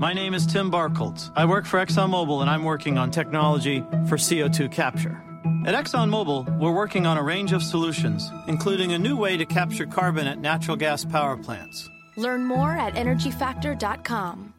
[0.00, 1.30] My name is Tim Barkholtz.
[1.36, 5.22] I work for ExxonMobil and I'm working on technology for CO2 capture.
[5.66, 9.84] At ExxonMobil, we're working on a range of solutions, including a new way to capture
[9.84, 11.90] carbon at natural gas power plants.
[12.16, 14.54] Learn more at energyfactor.com.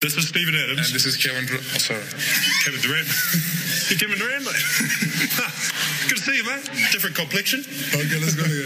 [0.00, 0.86] This is Steven Adams.
[0.86, 1.44] And this is Kevin.
[1.46, 1.98] Dur- oh, sorry.
[2.62, 3.08] Kevin Durant.
[3.90, 4.54] You're Kevin Durant, mate.
[6.06, 6.62] Good to see you, mate.
[6.92, 7.58] Different complexion.
[7.90, 8.65] Okay, let's go again.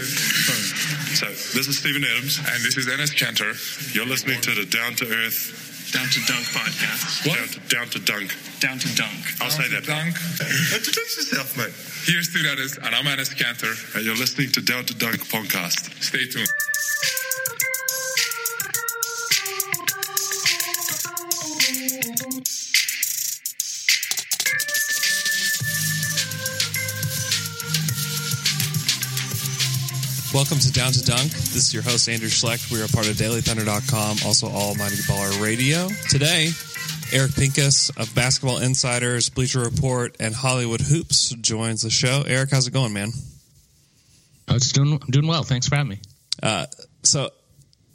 [1.53, 2.37] this is Steven Adams.
[2.39, 3.51] And this is Enes Kanter.
[3.93, 7.27] You're listening to the Down to Earth, Down to Dunk podcast.
[7.27, 7.37] What?
[7.37, 8.35] Down to, down to Dunk.
[8.59, 9.41] Down to Dunk.
[9.41, 9.83] I'll say that.
[9.85, 10.15] Dunk.
[10.73, 11.73] Introduce yourself, mate.
[12.07, 13.73] Here's Steve Enes, and I'm Enes Kanter.
[13.95, 15.91] And you're listening to Down to Dunk podcast.
[16.01, 16.47] Stay tuned.
[30.33, 31.29] Welcome to Down to Dunk.
[31.29, 32.71] This is your host, Andrew Schlecht.
[32.71, 35.89] We are part of DailyThunder.com, also Almighty Baller Radio.
[36.09, 36.51] Today,
[37.11, 42.23] Eric Pincus of Basketball Insiders, Bleacher Report, and Hollywood Hoops joins the show.
[42.25, 43.09] Eric, how's it going, man?
[44.47, 45.43] Oh, it's doing doing well.
[45.43, 45.99] Thanks for having me.
[46.41, 46.65] Uh,
[47.03, 47.31] so,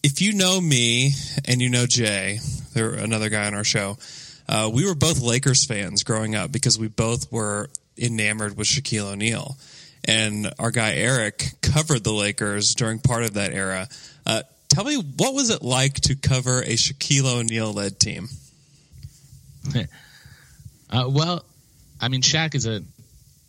[0.03, 1.13] if you know me
[1.47, 2.41] and you know Jay,
[2.75, 3.97] they're another guy on our show,
[4.47, 9.13] uh, we were both Lakers fans growing up because we both were enamored with Shaquille
[9.13, 9.57] O'Neal.
[10.07, 13.89] And our guy Eric covered the Lakers during part of that era.
[14.25, 18.29] Uh, tell me, what was it like to cover a Shaquille O'Neal led team?
[20.89, 21.45] Uh, well,
[22.01, 22.81] I mean, Shaq is a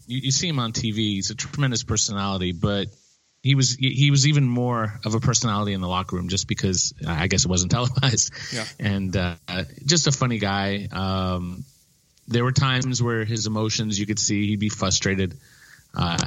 [0.08, 0.96] you, you see him on TV.
[0.96, 2.88] He's a tremendous personality, but
[3.44, 6.94] he was he was even more of a personality in the locker room just because
[7.06, 8.34] uh, I guess it wasn't televised.
[8.52, 8.66] Yeah.
[8.80, 9.36] And uh,
[9.86, 10.88] just a funny guy.
[10.92, 11.64] Um,
[12.28, 15.38] there were times where his emotions you could see he'd be frustrated.
[15.94, 16.18] Uh,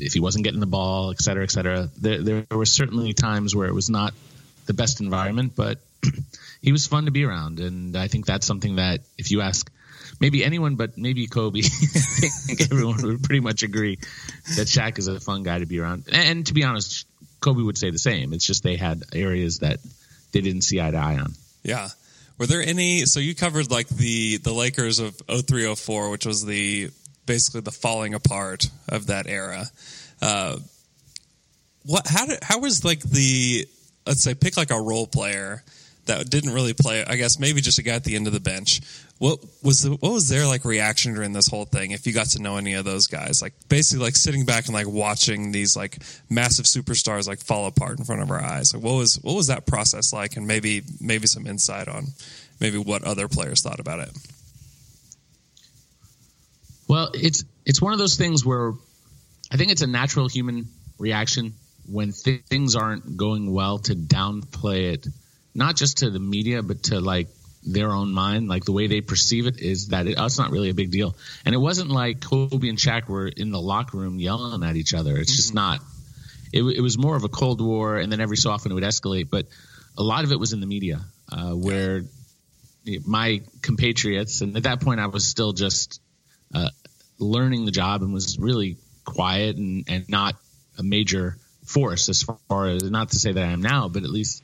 [0.00, 1.88] if he wasn't getting the ball, et cetera, et cetera.
[1.98, 4.14] There, there were certainly times where it was not
[4.66, 5.78] the best environment, but
[6.62, 7.60] he was fun to be around.
[7.60, 9.70] And I think that's something that if you ask
[10.20, 13.96] maybe anyone, but maybe Kobe, I think everyone would pretty much agree
[14.56, 16.04] that Shaq is a fun guy to be around.
[16.12, 17.06] And, to be honest,
[17.40, 18.32] Kobe would say the same.
[18.32, 19.80] It's just they had areas that
[20.32, 21.34] they didn't see eye to eye on.
[21.62, 21.88] Yeah.
[22.38, 23.04] Were there any?
[23.04, 26.90] So you covered like the the Lakers of 0304, which was the
[27.26, 29.66] basically the falling apart of that era.
[30.20, 30.56] Uh,
[31.84, 32.06] what?
[32.06, 32.42] How did?
[32.42, 33.66] How was like the?
[34.06, 35.62] Let's say pick like a role player
[36.06, 37.04] that didn't really play.
[37.04, 38.80] I guess maybe just a guy at the end of the bench.
[39.18, 41.90] What was the, what was their like reaction during this whole thing?
[41.90, 44.74] If you got to know any of those guys, like basically like sitting back and
[44.74, 45.98] like watching these like
[46.30, 48.72] massive superstars like fall apart in front of our eyes.
[48.74, 50.36] Like what was what was that process like?
[50.36, 52.06] And maybe maybe some insight on
[52.60, 54.10] maybe what other players thought about it.
[56.88, 58.72] Well, it's it's one of those things where
[59.50, 60.68] I think it's a natural human
[60.98, 61.54] reaction
[61.86, 65.06] when th- things aren't going well to downplay it,
[65.54, 67.28] not just to the media, but to like
[67.64, 70.50] their own mind, like the way they perceive it is that it, oh, it's not
[70.50, 71.16] really a big deal.
[71.44, 74.94] And it wasn't like Kobe and Shaq were in the locker room yelling at each
[74.94, 75.16] other.
[75.16, 75.80] It's just not.
[76.52, 78.84] It, it was more of a cold war, and then every so often it would
[78.84, 79.28] escalate.
[79.30, 79.46] But
[79.98, 81.00] a lot of it was in the media,
[81.30, 82.04] uh, where
[83.04, 86.00] my compatriots, and at that point I was still just
[86.54, 86.70] uh,
[87.18, 90.36] learning the job and was really quiet and, and not
[90.78, 94.10] a major force as far as not to say that I am now, but at
[94.10, 94.42] least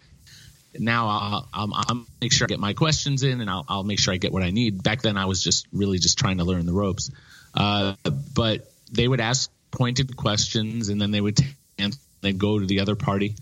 [0.78, 3.98] now I'll, I'll, I'll make sure I get my questions in and I'll, I'll make
[3.98, 4.82] sure I get what I need.
[4.82, 7.10] Back then I was just really just trying to learn the ropes.
[7.54, 7.94] Uh,
[8.34, 11.38] but they would ask pointed questions and then they would
[11.78, 13.36] and they'd go to the other party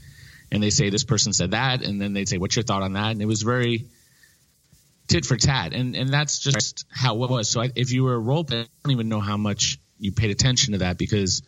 [0.50, 1.82] and they say this person said that.
[1.82, 3.10] And then they'd say what's your thought on that?
[3.10, 3.86] And it was very
[5.08, 5.72] tit for tat.
[5.72, 7.48] And and that's just how it was.
[7.48, 10.12] So I, if you were a role player i don't even know how much you
[10.12, 11.42] paid attention to that because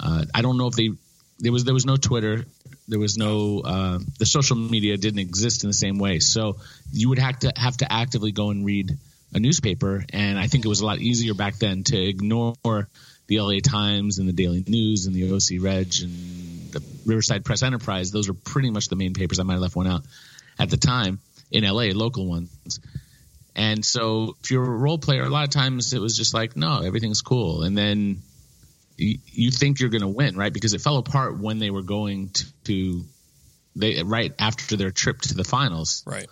[0.00, 0.90] uh, i don't know if they
[1.38, 2.44] there was there was no twitter
[2.86, 6.56] there was no uh, the social media didn't exist in the same way so
[6.92, 8.96] you would have to have to actively go and read
[9.32, 12.54] a newspaper and i think it was a lot easier back then to ignore
[13.26, 17.62] the la times and the daily news and the oc reg and the riverside press
[17.62, 20.02] enterprise those were pretty much the main papers i might have left one out
[20.58, 21.18] at the time
[21.50, 22.80] in LA, local ones.
[23.56, 26.56] And so if you're a role player, a lot of times it was just like,
[26.56, 27.62] no, everything's cool.
[27.62, 28.22] And then
[28.96, 30.52] you, you think you're going to win, right?
[30.52, 33.04] Because it fell apart when they were going to, to
[33.76, 36.02] they right after their trip to the finals.
[36.06, 36.26] Right.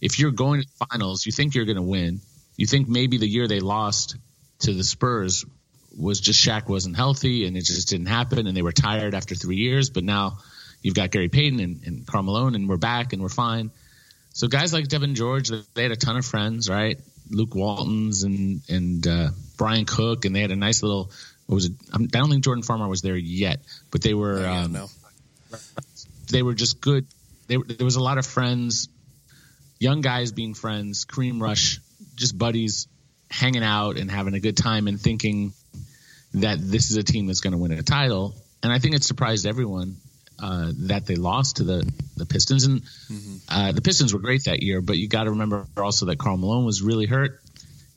[0.00, 2.20] If you're going to the finals, you think you're going to win.
[2.56, 4.16] You think maybe the year they lost
[4.60, 5.44] to the Spurs
[5.96, 9.34] was just Shaq wasn't healthy and it just didn't happen and they were tired after
[9.34, 9.90] three years.
[9.90, 10.38] But now
[10.82, 13.70] you've got Gary Payton and, and Malone and we're back and we're fine.
[14.34, 17.00] So guys like Devean George, they had a ton of friends, right?
[17.30, 21.10] Luke Waltons and and uh, Brian Cook, and they had a nice little.
[21.46, 21.72] What was it?
[21.92, 23.60] I don't think Jordan Farmar was there yet,
[23.90, 24.46] but they were.
[24.46, 24.86] Um, no.
[26.30, 27.06] They were just good.
[27.46, 28.88] They, there was a lot of friends
[29.78, 31.80] young guys being friends, Kareem Rush,
[32.16, 32.88] just buddies,
[33.30, 35.52] hanging out and having a good time and thinking
[36.34, 38.34] that this is a team that's going to win a title.
[38.62, 39.96] And I think it surprised everyone
[40.38, 42.64] uh, that they lost to the the Pistons.
[42.64, 42.82] And
[43.48, 46.36] uh, the Pistons were great that year, but you got to remember also that Karl
[46.36, 47.40] Malone was really hurt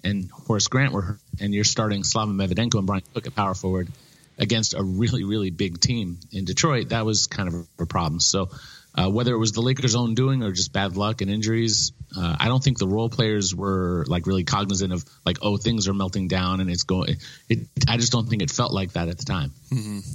[0.04, 3.54] and Horace Grant were hurt, and you're starting Slava Medvedenko and Brian Cook at power
[3.54, 3.90] forward
[4.38, 6.90] against a really really big team in Detroit.
[6.90, 8.20] That was kind of a problem.
[8.20, 8.50] So.
[8.96, 12.36] Uh, whether it was the Lakers' own doing or just bad luck and injuries, uh,
[12.40, 15.94] I don't think the role players were like really cognizant of like, oh, things are
[15.94, 17.18] melting down and it's going.
[17.48, 19.54] It, I just don't think it felt like that at the time.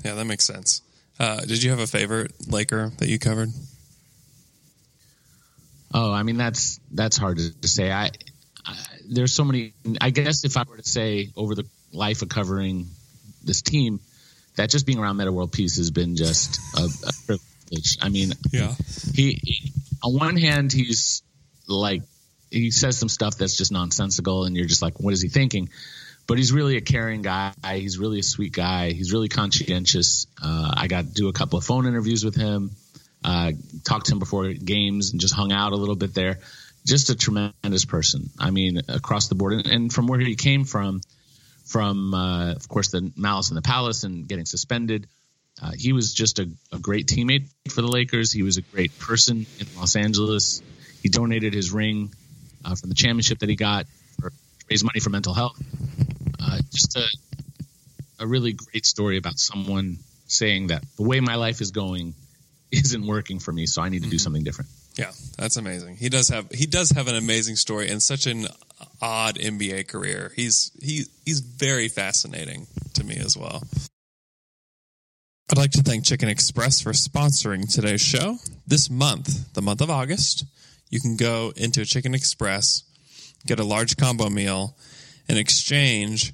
[0.04, 0.82] Yeah, that makes sense.
[1.20, 3.50] Uh, did you have a favorite Laker that you covered?
[5.94, 7.90] Oh, I mean that's that's hard to, say.
[7.92, 8.10] I,
[8.64, 8.76] I
[9.08, 9.74] there's so many.
[10.00, 12.86] I guess if I were to say over the life of covering
[13.44, 14.00] this team,
[14.56, 17.98] that just being around Metta World Peace has been just a, a privilege.
[18.00, 18.74] I mean, Yeah.
[19.14, 19.72] he, he
[20.02, 21.22] on one hand he's
[21.68, 22.02] like
[22.50, 25.68] he says some stuff that's just nonsensical and you're just like what is he thinking
[26.32, 27.52] but he's really a caring guy.
[27.74, 28.92] He's really a sweet guy.
[28.92, 30.26] He's really conscientious.
[30.42, 32.70] Uh, i got to do a couple of phone interviews with him.
[33.22, 33.52] Uh,
[33.84, 36.38] talked to him before games and just hung out a little bit there.
[36.86, 38.30] Just a tremendous person.
[38.38, 39.52] I mean across the board.
[39.52, 41.02] And, and from where he came from
[41.66, 45.08] from uh, of course the malice in the palace and getting suspended
[45.62, 48.32] uh, he was just a, a great teammate for the Lakers.
[48.32, 50.62] He was a great person in Los Angeles.
[51.02, 52.14] He donated his ring
[52.64, 53.84] uh, from the championship that he got
[54.22, 54.30] to
[54.70, 55.60] raise money for mental health.
[56.42, 57.06] Uh, just a,
[58.20, 62.14] a really great story about someone saying that the way my life is going
[62.72, 64.70] isn't working for me, so I need to do something different.
[64.96, 65.96] Yeah, that's amazing.
[65.96, 68.46] He does have he does have an amazing story and such an
[69.00, 70.32] odd NBA career.
[70.36, 73.62] He's he he's very fascinating to me as well.
[75.50, 78.38] I'd like to thank Chicken Express for sponsoring today's show.
[78.66, 80.46] This month, the month of August,
[80.88, 82.84] you can go into a Chicken Express,
[83.46, 84.76] get a large combo meal,
[85.28, 86.32] and exchange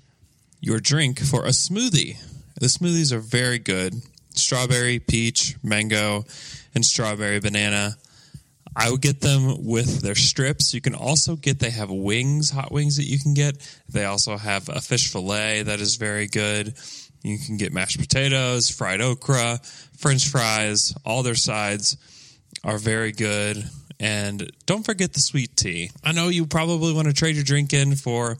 [0.61, 2.17] your drink for a smoothie.
[2.61, 3.95] The smoothies are very good
[4.39, 6.25] strawberry, peach, mango,
[6.75, 7.97] and strawberry banana.
[8.77, 10.73] I would get them with their strips.
[10.73, 13.57] You can also get, they have wings, hot wings that you can get.
[13.89, 16.75] They also have a fish fillet that is very good.
[17.23, 19.59] You can get mashed potatoes, fried okra,
[19.97, 21.97] french fries, all their sides
[22.63, 23.65] are very good.
[24.01, 25.91] And don't forget the sweet tea.
[26.05, 28.39] I know you probably want to trade your drink in for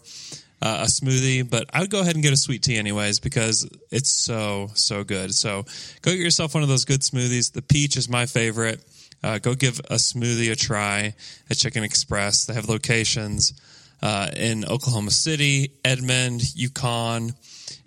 [0.61, 3.69] uh, a smoothie, but I would go ahead and get a sweet tea anyways because
[3.91, 5.35] it's so, so good.
[5.35, 5.65] So
[6.03, 7.53] go get yourself one of those good smoothies.
[7.53, 8.81] The peach is my favorite.
[9.23, 11.15] Uh, go give a smoothie a try
[11.51, 12.45] at Chicken Express.
[12.45, 13.53] They have locations
[14.03, 17.35] uh, in Oklahoma City, Edmond, Yukon,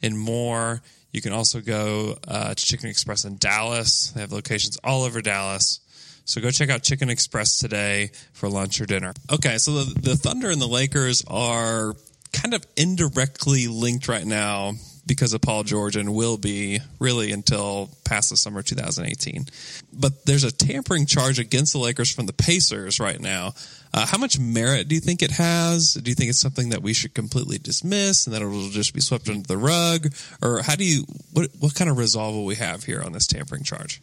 [0.02, 0.82] and more.
[1.12, 4.12] You can also go uh, to Chicken Express in Dallas.
[4.12, 5.81] They have locations all over Dallas.
[6.26, 9.14] So go check out Chicken Express today for lunch or dinner.
[9.32, 11.94] Okay, so the, the Thunder and the Lakers are
[12.32, 14.74] kind of indirectly linked right now
[15.06, 19.46] because of Paul George and will be really until past the summer 2018.
[19.92, 23.54] But there's a tampering charge against the Lakers from the Pacers right now.
[23.94, 25.96] Uh, how much merit do you think it has?
[25.96, 28.94] Do you think it's something that we should completely dismiss and that it will just
[28.94, 30.14] be swept under the rug?
[30.42, 31.04] Or how do you,
[31.34, 34.02] what, what kind of resolve will we have here on this tampering charge?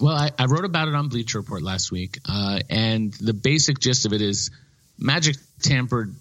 [0.00, 3.78] Well, I, I wrote about it on Bleacher Report last week, uh, and the basic
[3.78, 4.50] gist of it is
[4.98, 6.14] Magic tampered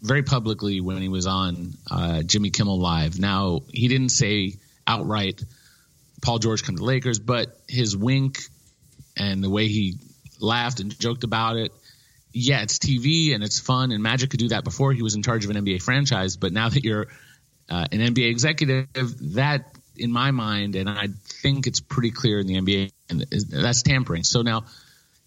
[0.00, 3.18] very publicly when he was on uh, Jimmy Kimmel Live.
[3.18, 4.54] Now, he didn't say
[4.86, 5.42] outright,
[6.22, 8.40] Paul George come to Lakers, but his wink
[9.16, 9.98] and the way he
[10.40, 11.72] laughed and joked about it.
[12.32, 15.22] Yeah, it's TV and it's fun, and Magic could do that before he was in
[15.22, 16.36] charge of an NBA franchise.
[16.36, 17.08] But now that you're
[17.68, 18.86] uh, an NBA executive,
[19.34, 19.66] that,
[19.96, 21.08] in my mind, and I
[21.42, 24.24] think it's pretty clear in the NBA, and that's tampering.
[24.24, 24.64] So now,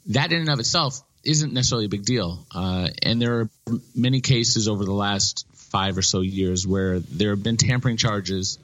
[0.07, 2.45] that in and of itself isn't necessarily a big deal.
[2.53, 3.49] Uh, and there are
[3.95, 8.57] many cases over the last five or so years where there have been tampering charges.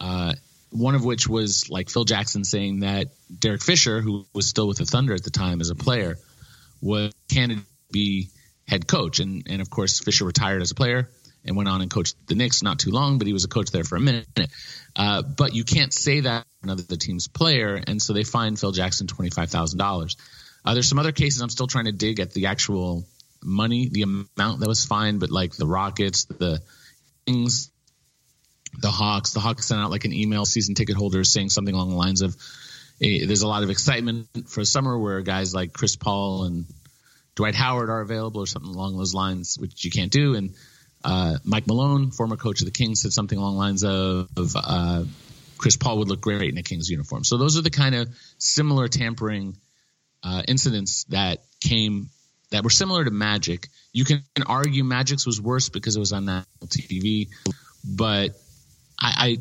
[0.00, 0.34] Uh,
[0.70, 4.78] one of which was like Phil Jackson saying that Derek Fisher, who was still with
[4.78, 6.16] the Thunder at the time as a player,
[6.80, 8.28] was candidate to be
[8.68, 9.18] head coach.
[9.18, 11.08] And, and of course, Fisher retired as a player
[11.44, 13.70] and went on and coached the Knicks not too long, but he was a coach
[13.70, 14.26] there for a minute.
[14.94, 19.06] Uh, but you can't say that another team's player, and so they fined Phil Jackson
[19.06, 20.16] twenty five thousand dollars.
[20.64, 23.06] Uh, there's some other cases I'm still trying to dig at the actual
[23.42, 26.60] money, the amount that was fined, but like the Rockets, the
[27.24, 27.70] things,
[28.78, 31.90] the Hawks, the Hawks sent out like an email season ticket holders saying something along
[31.90, 32.36] the lines of,
[33.00, 36.66] eh, "There's a lot of excitement for summer where guys like Chris Paul and
[37.36, 40.54] Dwight Howard are available, or something along those lines, which you can't do." And
[41.04, 45.04] uh, Mike Malone, former coach of the Kings, said something along the lines of, uh,
[45.58, 47.24] Chris Paul would look great in a Kings uniform.
[47.24, 49.56] So those are the kind of similar tampering
[50.22, 52.08] uh, incidents that came
[52.50, 53.68] that were similar to Magic.
[53.92, 57.28] You can argue Magic's was worse because it was on national TV,
[57.84, 58.30] but
[58.98, 59.36] I, I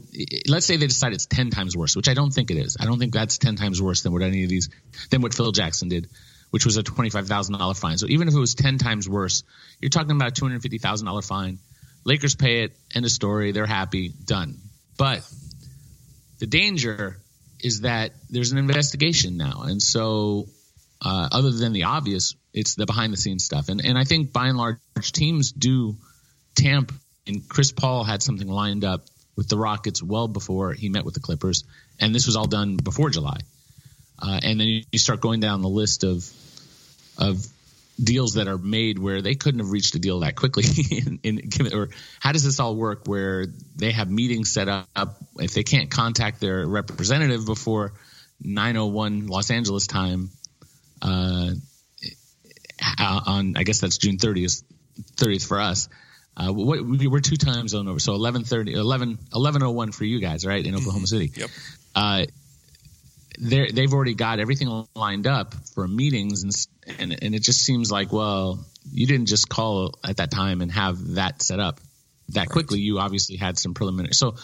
[0.48, 2.78] let's say they decide it's ten times worse, which I don't think it is.
[2.80, 4.70] I don't think that's ten times worse than what any of these
[5.10, 6.10] than what Phil Jackson did,
[6.50, 7.98] which was a twenty five thousand dollar fine.
[7.98, 9.44] So even if it was ten times worse,
[9.80, 11.60] you're talking about a two hundred fifty thousand dollar fine.
[12.06, 12.76] Lakers pay it.
[12.96, 13.52] End of story.
[13.52, 14.10] They're happy.
[14.10, 14.58] Done.
[14.98, 15.22] But
[16.40, 17.22] the danger
[17.60, 20.48] is that there's an investigation now, and so
[21.02, 23.70] uh, other than the obvious, it's the behind the scenes stuff.
[23.70, 24.80] And and I think by and large
[25.12, 25.98] teams do
[26.56, 26.92] tamp.
[27.28, 31.14] And Chris Paul had something lined up with the Rockets well before he met with
[31.14, 31.64] the Clippers,
[32.00, 33.40] and this was all done before July.
[34.22, 36.30] Uh, and then you, start going down the list of
[37.18, 37.46] of
[38.02, 40.64] deals that are made where they couldn't have reached a deal that quickly.
[40.92, 43.04] in, in, or how does this all work?
[43.06, 43.46] Where
[43.76, 47.94] they have meetings set up if they can't contact their representative before
[48.44, 50.30] 9:01 Los Angeles time
[51.02, 51.52] uh,
[53.08, 54.64] on I guess that's June 30th
[55.16, 55.90] 30th for us.
[56.38, 60.66] Uh, what, we're two time zone over, so 11:30, 11 11:01 for you guys, right
[60.66, 61.32] in Oklahoma City.
[61.36, 61.50] Yep.
[61.94, 62.26] Uh,
[63.40, 68.12] they've already got everything lined up for meetings, and, and and it just seems like,
[68.12, 71.80] well, you didn't just call at that time and have that set up
[72.30, 72.50] that Right.
[72.50, 72.80] quickly.
[72.80, 74.14] You obviously had some preliminary.
[74.14, 74.36] So,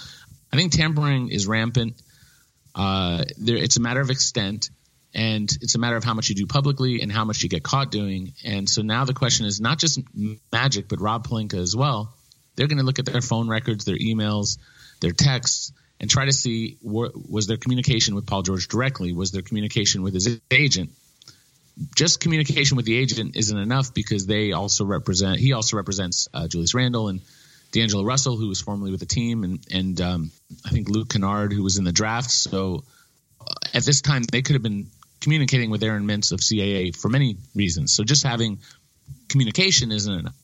[0.52, 2.02] I think tampering is rampant.
[2.74, 4.70] Uh, there, it's a matter of extent,
[5.14, 7.64] and it's a matter of how much you do publicly and how much you get
[7.64, 8.34] caught doing.
[8.44, 10.00] And so now the question is not just
[10.52, 12.14] Magic, but Rob Pelinka as well.
[12.56, 14.58] They're going to look at their phone records, their emails,
[15.02, 19.14] their texts, and try to see was there communication with Paul George directly?
[19.14, 20.92] Was there communication with his agent?
[21.96, 25.40] Just communication with the agent isn't enough because they also represent.
[25.40, 27.22] He also represents uh, Julius Randle and
[27.72, 30.32] D'Angelo Russell, who was formerly with the team, and and um,
[30.66, 32.32] I think Luke Kennard, who was in the draft.
[32.32, 32.84] So
[33.42, 34.88] uh, at this time, they could have been
[35.20, 37.94] communicating with Aaron Mintz of CAA for many reasons.
[37.94, 38.60] So just having
[39.28, 40.36] communication isn't enough.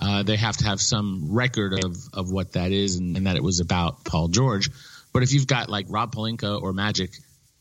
[0.00, 3.36] Uh, they have to have some record of, of what that is and, and that
[3.36, 4.70] it was about Paul George.
[5.12, 7.10] But if you've got like Rob Pelinka or Magic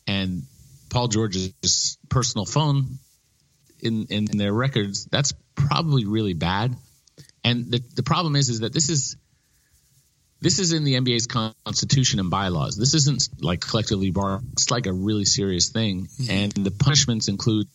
[0.06, 0.44] and
[0.90, 3.00] Paul George's personal phone
[3.80, 6.76] in, in their records, that's probably really bad.
[7.44, 9.16] And the, the problem is, is that this is
[10.40, 12.78] this is in the NBA's constitution and bylaws.
[12.78, 14.44] This isn't like collectively barred.
[14.54, 17.68] It's like a really serious thing, and the punishments include.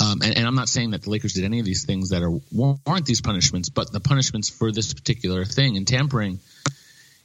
[0.00, 2.22] Um, and, and I'm not saying that the Lakers did any of these things that
[2.22, 6.38] are warrant these punishments, but the punishments for this particular thing and tampering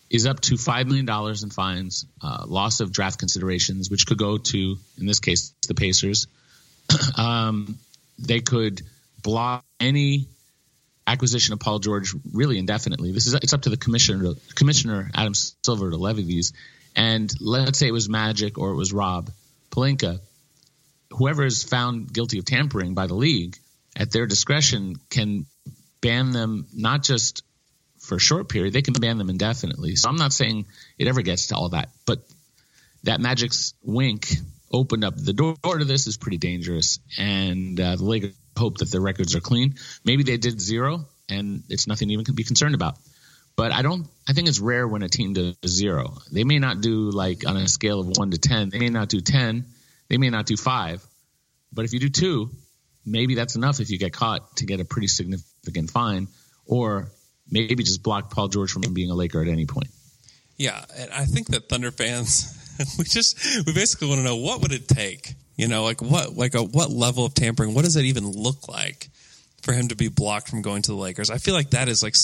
[0.10, 4.18] is up to five million dollars in fines, uh, loss of draft considerations, which could
[4.18, 6.28] go to, in this case, the Pacers.
[7.18, 7.78] um,
[8.18, 8.82] they could
[9.22, 10.28] block any
[11.06, 13.12] acquisition of Paul George really indefinitely.
[13.12, 16.54] This is it's up to the commissioner, Commissioner Adam Silver, to levy these.
[16.96, 19.30] And let's say it was Magic or it was Rob
[19.72, 20.20] Pelinka,
[21.12, 23.58] whoever is found guilty of tampering by the league,
[23.96, 25.46] at their discretion, can
[26.02, 27.44] ban them not just
[28.00, 29.96] for a short period, they can ban them indefinitely.
[29.96, 32.20] So I'm not saying it ever gets to all that, but
[33.04, 34.28] that Magic's wink
[34.72, 38.92] opened up the door to this is pretty dangerous, and uh, the Lakers hope that
[38.92, 39.76] their records are clean.
[40.04, 42.98] Maybe they did zero, and it's nothing to even be concerned about.
[43.56, 44.08] But I don't.
[44.28, 46.18] I think it's rare when a team does zero.
[46.32, 48.70] They may not do like on a scale of one to ten.
[48.70, 49.66] They may not do ten.
[50.10, 51.06] They may not do five.
[51.72, 52.50] But if you do two,
[53.06, 56.28] maybe that's enough if you get caught to get a pretty significant fine,
[56.66, 57.10] or
[57.50, 59.90] maybe just block Paul George from being a Laker at any point.
[60.58, 62.54] Yeah, and I think that Thunder fans,
[62.98, 66.36] we just we basically want to know what would it take, you know, like what
[66.36, 69.10] like a what level of tampering, what does it even look like
[69.62, 71.30] for him to be blocked from going to the Lakers?
[71.30, 72.16] I feel like that is like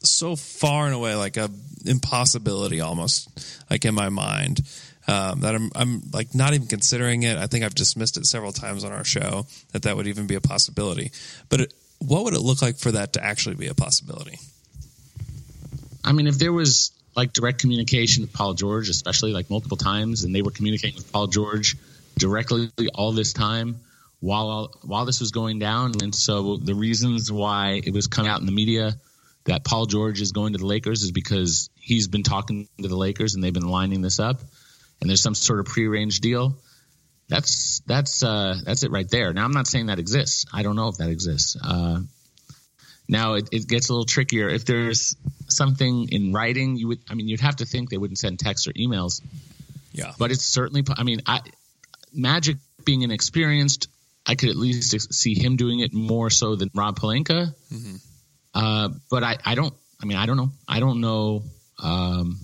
[0.00, 1.48] so far and away like a
[1.86, 3.28] impossibility almost,
[3.70, 4.60] like in my mind.
[5.08, 7.36] Um, that I'm, I'm like not even considering it.
[7.36, 10.36] I think I've dismissed it several times on our show that that would even be
[10.36, 11.10] a possibility.
[11.48, 14.38] But it, what would it look like for that to actually be a possibility?
[16.04, 20.24] I mean, if there was like direct communication with Paul George, especially like multiple times,
[20.24, 21.76] and they were communicating with Paul George
[22.16, 23.80] directly all this time
[24.20, 28.40] while while this was going down, and so the reasons why it was coming out
[28.40, 28.94] in the media
[29.44, 32.96] that Paul George is going to the Lakers is because he's been talking to the
[32.96, 34.40] Lakers and they've been lining this up,
[35.02, 36.56] and there's some sort of prearranged deal.
[37.28, 39.32] That's that's uh, that's it right there.
[39.32, 40.46] Now I'm not saying that exists.
[40.52, 41.56] I don't know if that exists.
[41.62, 42.00] Uh,
[43.08, 44.48] now it, it gets a little trickier.
[44.48, 45.16] If there's
[45.48, 48.68] something in writing, you would, I mean, you'd have to think they wouldn't send texts
[48.68, 49.20] or emails,
[49.92, 51.40] Yeah, but it's certainly, I mean, I,
[52.14, 53.88] Magic being inexperienced,
[54.24, 57.54] I could at least see him doing it more so than Rob Pelinka.
[58.54, 60.50] Uh, but I, I don't, I mean, I don't know.
[60.68, 61.42] I don't know
[61.82, 62.38] um,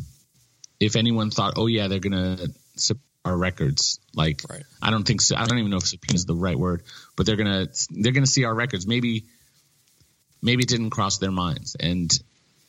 [0.80, 4.00] if anyone thought, oh, yeah, they're going to surprise our records.
[4.14, 4.64] Like Right.
[4.82, 5.36] I don't think so.
[5.36, 6.82] I don't even know if subpoena is the right word,
[7.16, 8.86] but they're gonna they're gonna see our records.
[8.86, 9.24] Maybe
[10.42, 12.10] maybe it didn't cross their minds, and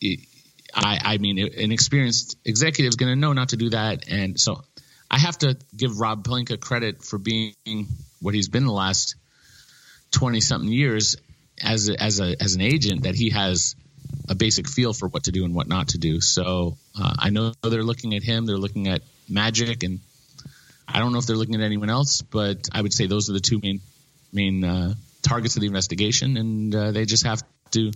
[0.01, 0.19] it,
[0.73, 4.61] I I mean an experienced executive is gonna know not to do that, and so
[5.09, 7.53] I have to give Rob Pelinka credit for being
[8.21, 9.15] what he's been the last
[10.11, 11.15] twenty something years
[11.61, 13.75] as a, as a as an agent that he has
[14.29, 16.21] a basic feel for what to do and what not to do.
[16.21, 18.45] So uh, I know they're looking at him.
[18.45, 19.99] They're looking at Magic, and
[20.87, 22.21] I don't know if they're looking at anyone else.
[22.21, 23.81] But I would say those are the two main
[24.31, 27.91] main uh, targets of the investigation, and uh, they just have to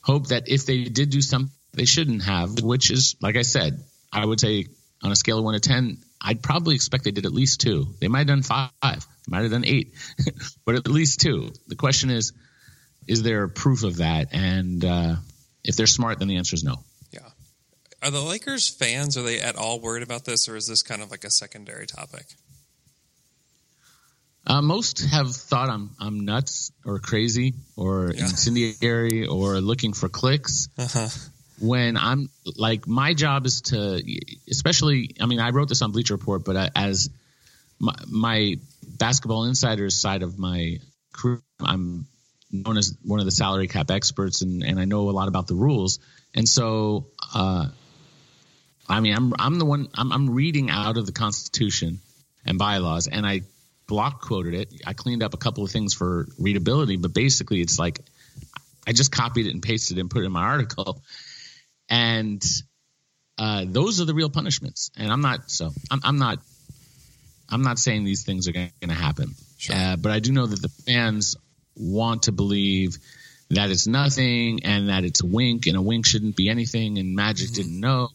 [0.00, 3.84] hope that if they did do something they shouldn't have, which is like I said,
[4.12, 4.66] I would say
[5.02, 7.94] on a scale of one to ten, I'd probably expect they did at least two.
[8.00, 9.94] They might have done five, might have done eight,
[10.64, 11.52] but at least two.
[11.68, 12.32] The question is,
[13.06, 14.28] is there proof of that?
[14.32, 15.16] And uh,
[15.64, 16.76] if they're smart, then the answer is no.
[17.10, 17.20] Yeah.
[18.02, 21.02] Are the Lakers fans, are they at all worried about this, or is this kind
[21.02, 22.26] of like a secondary topic?
[24.46, 28.22] Uh, most have thought I'm I'm nuts or crazy or Yeah.
[28.28, 30.68] incendiary or looking for clicks.
[30.78, 31.08] Uh-huh.
[31.58, 34.00] When I'm like my job is to,
[34.48, 37.10] especially I mean I wrote this on Bleacher Report, but I, as
[37.80, 38.54] my, my
[38.86, 40.78] basketball insiders side of my
[41.12, 42.06] career, I'm
[42.62, 45.46] known as one of the salary cap experts, and and I know a lot about
[45.46, 45.98] the rules,
[46.34, 47.06] and so.
[47.34, 47.68] Uh,
[48.88, 51.98] I mean, I'm I'm the one I'm I'm reading out of the Constitution
[52.44, 53.40] and bylaws, and I
[53.88, 54.72] block quoted it.
[54.86, 57.98] I cleaned up a couple of things for readability, but basically, it's like
[58.86, 61.02] I just copied it and pasted it and put it in my article,
[61.88, 62.44] and
[63.38, 64.90] uh, those are the real punishments.
[64.96, 66.38] And I'm not so I'm, I'm not
[67.50, 69.74] I'm not saying these things are going to happen, Sure.
[69.74, 71.36] uh, but I do know that the fans
[71.76, 72.96] want to believe
[73.50, 77.14] that it's nothing and that it's a wink and a wink shouldn't be anything and
[77.14, 78.08] Magic didn't know.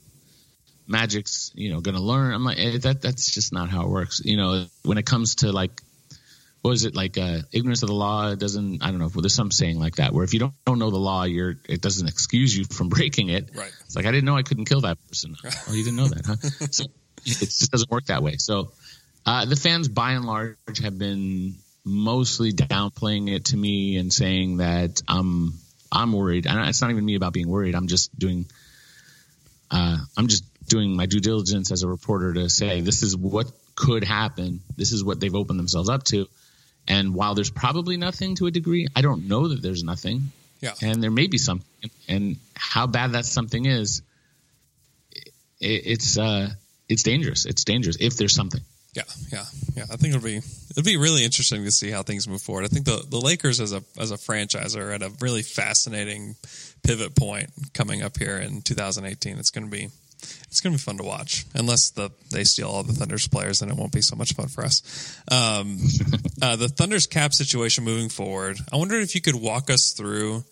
[0.88, 2.34] Magic's, you know, going to learn.
[2.34, 4.22] I'm like, eh, that that's just not how it works.
[4.24, 5.82] You know, when it comes to like,
[6.62, 7.18] what is it like?
[7.18, 8.84] Uh, ignorance of the law doesn't.
[8.84, 9.08] I don't know.
[9.08, 11.82] There's some saying like that where if you don't, don't know the law, you're it
[11.82, 13.50] doesn't excuse you from breaking it.
[13.56, 13.72] Right.
[13.86, 15.36] It's like I didn't know I couldn't kill that person.
[15.44, 16.68] oh, you didn't know that, huh?
[16.72, 16.84] so
[17.26, 18.36] it just doesn't work that way.
[18.38, 18.72] So
[19.26, 24.58] uh, the fans, by and large, have been mostly downplaying it to me and saying
[24.58, 25.54] that I'm
[25.92, 26.48] I'm worried.
[26.48, 27.76] And it's not even me about being worried.
[27.76, 28.46] I'm just doing.
[29.70, 33.52] Uh, I'm just doing my due diligence as a reporter to say this is what
[33.76, 34.62] could happen.
[34.76, 36.28] This is what they've opened themselves up to.
[36.88, 40.32] And while there's probably nothing to a degree, I don't know that there's nothing.
[40.60, 40.74] Yeah.
[40.82, 41.92] And there may be something.
[42.08, 44.02] And how bad that something is,
[45.60, 46.50] it, it's uh,
[46.90, 47.46] it's dangerous.
[47.46, 48.62] It's dangerous if there's something.
[48.94, 49.84] Yeah, yeah, yeah.
[49.90, 52.66] I think it'll be it'll be really interesting to see how things move forward.
[52.66, 56.36] I think the the Lakers as a as a franchise are at a really fascinating
[56.84, 59.38] pivot point coming up here in 2018.
[59.38, 59.90] It's going to be
[60.44, 61.46] it's going to be fun to watch.
[61.56, 64.48] Unless the they steal all the Thunder's players, then it won't be so much fun
[64.48, 65.22] for us.
[65.32, 65.80] Um,
[66.42, 68.58] uh, the Thunder's cap situation moving forward.
[68.72, 70.44] I wonder if you could walk us through.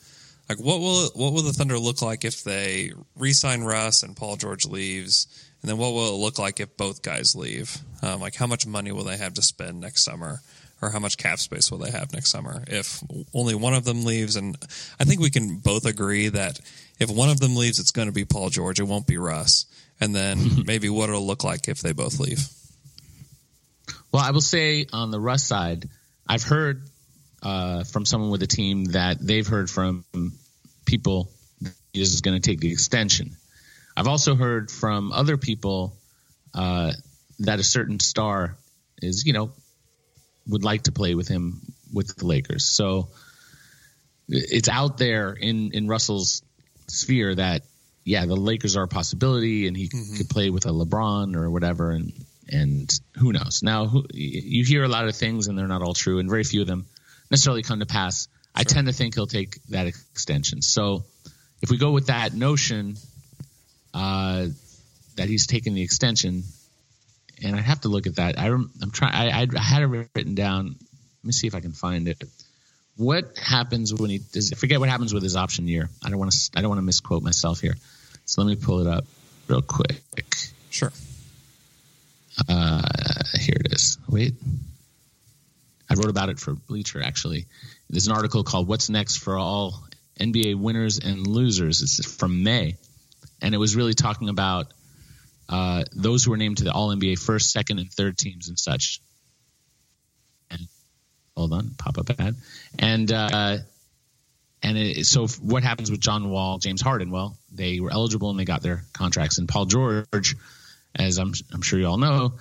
[0.48, 4.36] Like what will what will the Thunder look like if they re-sign Russ and Paul
[4.36, 5.28] George leaves,
[5.62, 7.78] and then what will it look like if both guys leave?
[8.02, 10.42] Um, like how much money will they have to spend next summer,
[10.82, 14.06] or how much cap space will they have next summer if only one of them
[14.06, 14.36] leaves?
[14.36, 14.58] And
[15.00, 16.60] I think we can both agree that
[17.00, 18.80] if one of them leaves, it's going to be Paul George.
[18.80, 19.66] It won't be Russ.
[20.00, 22.40] And then maybe what it'll look like if they both leave.
[24.12, 25.90] Well, I will say on the Russ side,
[26.28, 26.84] I've heard
[27.44, 30.06] uh, from someone with the team that they've heard from
[30.86, 31.30] people
[31.62, 33.36] that he is going to take the extension.
[34.00, 35.94] I've also heard from other people
[36.54, 36.94] uh,
[37.40, 38.56] that a certain star
[39.02, 39.52] is, you know,
[40.48, 41.60] would like to play with him
[41.94, 42.64] with the Lakers.
[42.64, 43.10] So
[44.30, 46.44] it's out there in in Russell's
[46.88, 47.64] sphere that
[48.06, 51.92] yeah, the Lakers are a possibility, and he could play with a LeBron or whatever,
[51.92, 52.14] and
[52.48, 53.64] and who knows?
[53.64, 56.46] Now who, you hear a lot of things, and they're not all true, and very
[56.46, 56.86] few of them
[57.30, 58.30] necessarily come to pass.
[58.56, 60.62] I tend to think he'll take that extension.
[60.62, 61.04] So
[61.62, 62.96] if we go with that notion
[63.94, 64.48] uh,
[65.16, 66.44] that he's taking the extension,
[67.44, 68.40] and I have to look at that.
[68.40, 69.14] I rem- I'm trying.
[69.14, 70.68] I, I had it written down.
[70.68, 72.24] Let me see if I can find it.
[72.98, 74.52] What happens when he does?
[74.54, 75.90] Forget what happens with his option year.
[76.04, 76.52] I don't want to.
[76.56, 77.76] I don't want to misquote myself here.
[78.26, 79.06] So let me pull it up
[79.48, 80.02] real quick.
[80.70, 80.92] Sure.
[82.48, 82.82] Uh,
[83.40, 83.98] here it is.
[84.08, 84.34] Wait.
[85.90, 87.48] I wrote about it for Bleacher actually.
[87.90, 89.84] There's an article called "What's Next for All
[90.20, 92.78] NBA Winners and Losers." It's from May,
[93.42, 94.68] and it was really talking about
[95.48, 98.60] uh, those who were named to the All NBA first, second, and third teams and
[98.60, 99.02] such.
[100.52, 100.68] And
[101.36, 102.36] hold on, pop up ad,
[102.78, 103.58] and uh,
[104.62, 107.12] and it, so what happens with John Wall, James Harden?
[107.12, 110.36] Well, they were eligible and they got their contracts, and Paul George,
[110.96, 112.34] as I'm I'm sure you all know,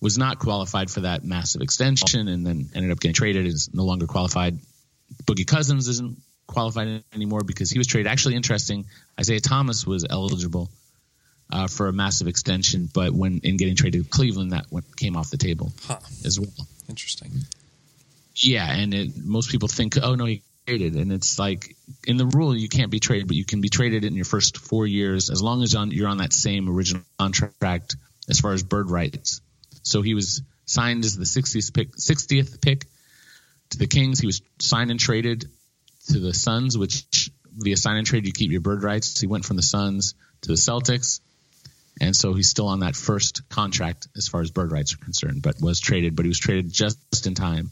[0.00, 3.46] was not qualified for that massive extension, and then ended up getting traded.
[3.46, 4.58] Is no longer qualified.
[5.24, 8.10] Boogie Cousins isn't qualified anymore because he was traded.
[8.10, 8.86] Actually, interesting.
[9.18, 10.70] Isaiah Thomas was eligible
[11.50, 15.16] uh, for a massive extension, but when in getting traded to Cleveland, that went, came
[15.16, 15.98] off the table Huh.
[16.24, 16.50] as well.
[16.88, 17.30] Interesting.
[18.34, 22.26] Yeah, and it, most people think, oh no, he traded, and it's like in the
[22.26, 25.30] rule you can't be traded, but you can be traded in your first four years
[25.30, 27.96] as long as on, you're on that same original contract
[28.28, 29.40] as far as bird rights.
[29.82, 32.86] So he was signed as the 60th pick, 60th pick
[33.70, 34.18] to the Kings.
[34.18, 35.48] He was signed and traded
[36.06, 39.20] to the Suns, which via sign and trade you keep your bird rights.
[39.20, 41.20] He went from the Suns to the Celtics.
[42.00, 45.42] And so he's still on that first contract as far as bird rights are concerned,
[45.42, 47.70] but was traded, but he was traded just in time.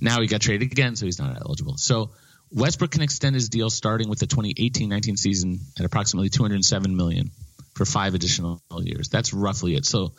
[0.00, 1.76] Now he got traded again, so he's not eligible.
[1.76, 2.10] So
[2.50, 7.30] Westbrook can extend his deal starting with the 2018-19 season at approximately 207 million
[7.74, 9.08] for five additional years.
[9.08, 9.84] That's roughly it.
[9.84, 10.14] So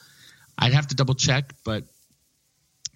[0.57, 1.85] I'd have to double check, but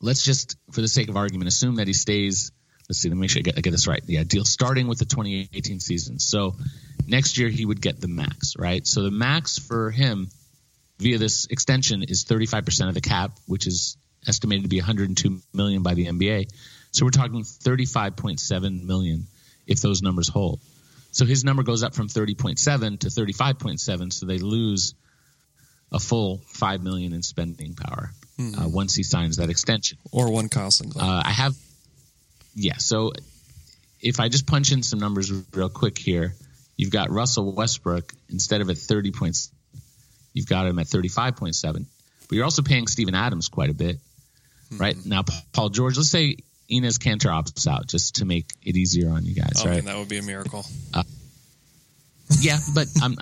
[0.01, 2.51] let's just, for the sake of argument, assume that he stays.
[2.89, 3.09] Let's see.
[3.09, 4.01] Let me make sure I get, I get this right.
[4.05, 6.19] Yeah, deal starting with the 2018 season.
[6.19, 6.55] So
[7.05, 8.85] next year he would get the max, right?
[8.87, 10.29] So the max for him
[10.99, 13.97] via this extension is 35% of the cap, which is
[14.27, 16.49] estimated to be 102 million by the NBA.
[16.91, 19.27] So we're talking 35.7 million
[19.65, 20.59] if those numbers hold.
[21.11, 24.13] So his number goes up from 30.7 to 35.7.
[24.13, 24.93] So they lose
[25.91, 29.97] a full five million in spending power uh, once he signs that extension.
[30.11, 30.69] Or one Kyle.
[30.95, 31.55] Uh, I have,
[32.57, 32.77] yeah.
[32.77, 33.13] So
[34.01, 36.33] if I just punch in some numbers real quick here,
[36.75, 39.51] you've got Russell Westbrook instead of at 30 points,
[40.33, 41.85] you've got him at 35.7.
[42.27, 43.97] But you're also paying Steven Adams quite a bit,
[44.77, 44.97] right?
[45.05, 46.37] Now, Paul George, let's say
[46.69, 49.75] Enes Kanter opts out just to make it easier on you guys, oh, right?
[49.75, 50.65] man, that would be a miracle.
[52.39, 53.15] yeah, but I'm,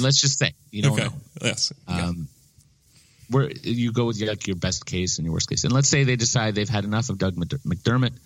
[0.00, 1.04] let's just say you don't okay.
[1.04, 1.12] know.
[1.42, 1.72] Yes.
[1.86, 2.06] Yeah.
[2.06, 2.28] Um,
[3.30, 6.04] where you go with like your best case and your worst case, and let's say
[6.04, 8.16] they decide they've had enough of Doug McDermott,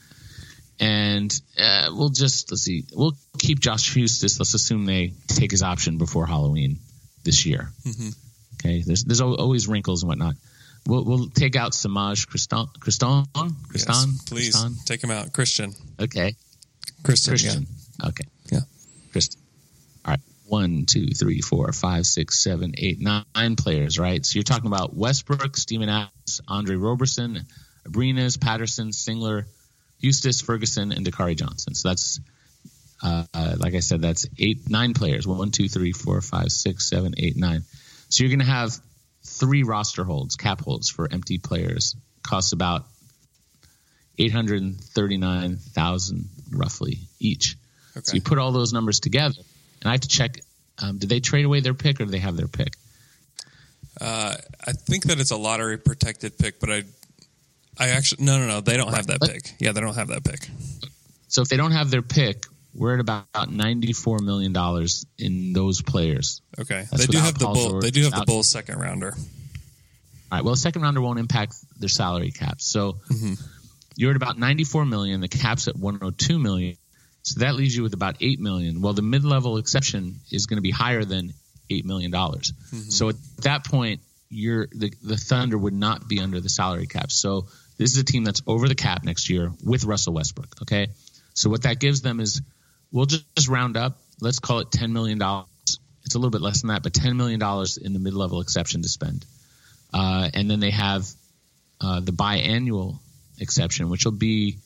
[0.80, 4.38] and uh, we'll just let's see, we'll keep Josh Huestis.
[4.38, 6.78] Let's assume they take his option before Halloween
[7.24, 7.70] this year.
[7.84, 8.14] Mhm.
[8.54, 10.34] Okay, there's there's always wrinkles and whatnot.
[10.86, 14.84] We'll we'll take out Semaj Christon Kristan Yes, Kristan please Kristan?
[14.84, 15.32] take him out.
[15.32, 15.74] Christian.
[16.00, 16.34] Okay,
[17.02, 17.30] Christian.
[17.32, 17.66] Christian.
[18.04, 18.24] Okay.
[18.50, 18.60] Yeah.
[19.12, 19.40] Christian.
[20.04, 20.20] All right.
[20.46, 24.24] One, two, three, four, five, six, seven, eight, nine, nine players, right?
[24.24, 27.44] So you're talking about Westbrook, Steven Adams, Andre Roberson,
[27.86, 29.44] Abrines, Patterson, Singler,
[30.02, 31.74] Huestis, Ferguson, and Dakari Johnson.
[31.74, 32.20] So that's,
[33.02, 35.26] uh, uh, like I said, that's eight, nine players.
[35.26, 37.64] One, two, three, four, five, six, seven, eight, nine.
[38.08, 38.76] So you're going to have
[39.24, 41.96] three roster holds, cap holds for empty players.
[42.22, 42.86] Costs about
[44.18, 47.56] 839,000 roughly each.
[48.02, 49.40] So you put all those numbers together,
[49.80, 50.40] and I have to check:
[50.80, 52.74] um, did they trade away their pick, or do they have their pick?
[54.00, 56.84] Uh, I think that it's a lottery protected pick, but I,
[57.78, 59.54] I actually no no no they don't have that pick.
[59.58, 60.48] Yeah, they don't have that pick.
[61.28, 65.82] So if they don't have their pick, we're at about ninety-four million dollars in those
[65.82, 66.40] players.
[66.58, 67.70] Okay, That's they do have the bull.
[67.70, 69.14] George, They do have the bull second rounder.
[70.30, 70.44] All right.
[70.44, 72.60] Well, second rounder won't impact their salary cap.
[72.60, 73.34] So Mm-hmm.
[73.96, 75.20] you're at about 94 million.
[75.20, 76.76] The cap's at 102 million.
[77.22, 78.80] So that leaves you with about 8 million.
[78.80, 81.32] Well, the mid-level exception is going to be higher than
[81.70, 82.52] 8 million dollars.
[82.72, 82.90] Mm-hmm.
[82.90, 87.10] So at that point, you're the, the Thunder would not be under the salary cap.
[87.10, 87.46] So
[87.78, 90.62] this is a team that's over the cap next year with Russell Westbrook.
[90.62, 90.88] Okay.
[91.34, 92.42] So what that gives them is
[92.92, 93.98] we'll just, just round up.
[94.20, 95.18] Let's call it $10 million.
[96.04, 97.40] It's a little bit less than that, but $10 million
[97.82, 99.24] in the mid-level exception to spend.
[99.94, 101.06] Uh, and then they have
[101.80, 102.98] uh, the biannual
[103.38, 104.58] exception, which will be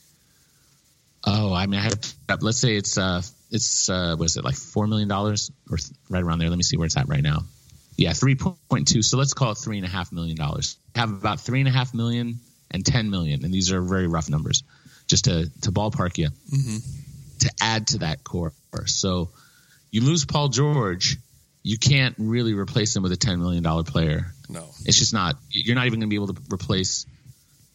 [1.25, 4.57] oh, I mean, I have let's say it's uh, it's uh, what is it like
[4.57, 6.49] four million dollars or th- right around there?
[6.49, 7.41] Let me see where it's at right now.
[7.97, 9.03] Yeah, three point two.
[9.03, 10.77] So let's call it three and a half million dollars.
[10.95, 12.41] Have about three and a half million
[12.73, 14.63] and ten million, and these are very rough numbers,
[15.07, 16.29] just to to ballpark you
[17.41, 18.53] to add to that core.
[18.87, 19.31] So
[19.91, 21.17] you lose Paul George,
[21.63, 24.27] you can't really replace him with a ten million dollar player.
[24.49, 24.65] No.
[24.85, 25.37] It's just not.
[25.51, 27.07] You're not even going to be able to replace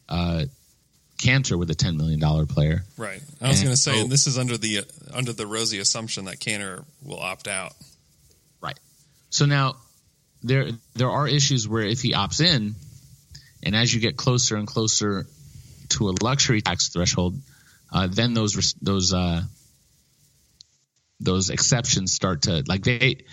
[0.10, 0.46] uh,
[1.22, 2.84] Kanter with a ten million dollar player.
[2.98, 3.22] Right.
[3.42, 4.82] I was going to say, so- and this is under the uh,
[5.14, 7.74] under the rosy assumption that Kanter will opt out.
[8.62, 8.78] Right.
[9.30, 9.76] So now
[10.44, 12.76] there there are issues where if he opts in,
[13.68, 15.28] and as you get closer and closer
[15.90, 17.36] to a luxury tax threshold,
[17.92, 19.42] uh, then those those uh,
[21.20, 23.26] those exceptions start to like they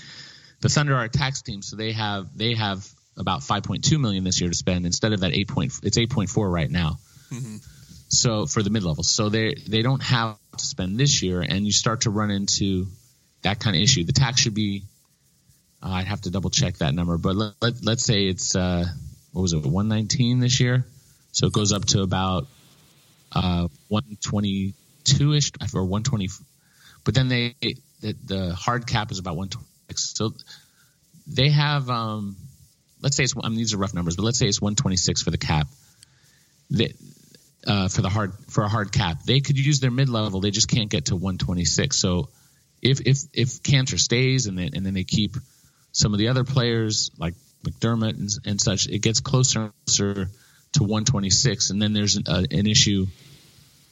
[0.60, 2.84] the Thunder are a tax team, so they have they have
[3.16, 5.48] about 5.2 million this year to spend instead of that 8.
[5.48, 6.98] Point, it's 8.4 right now.
[8.08, 11.64] So for the mid level, so they they don't have to spend this year, and
[11.64, 12.88] you start to run into
[13.42, 14.02] that kind of issue.
[14.02, 14.82] The tax should be
[15.80, 18.84] uh, I'd have to double check that number, but let, let, let's say it's uh,
[19.34, 20.86] what was it 119 this year,
[21.32, 22.46] so it goes up to about
[23.32, 26.28] uh, 122 ish or 120.
[27.02, 27.56] But then they
[28.00, 30.14] the, the hard cap is about 126.
[30.14, 30.34] So
[31.26, 32.36] they have um,
[33.02, 35.32] let's say it's I mean these are rough numbers, but let's say it's 126 for
[35.32, 35.66] the cap.
[36.70, 36.94] They,
[37.66, 40.40] uh, for the hard for a hard cap, they could use their mid level.
[40.40, 41.96] They just can't get to 126.
[41.96, 42.28] So
[42.80, 45.36] if if if Kanter stays and then and then they keep
[45.90, 50.30] some of the other players like McDermott and, and such, it gets closer and closer
[50.74, 53.06] to 126, and then there's an, uh, an issue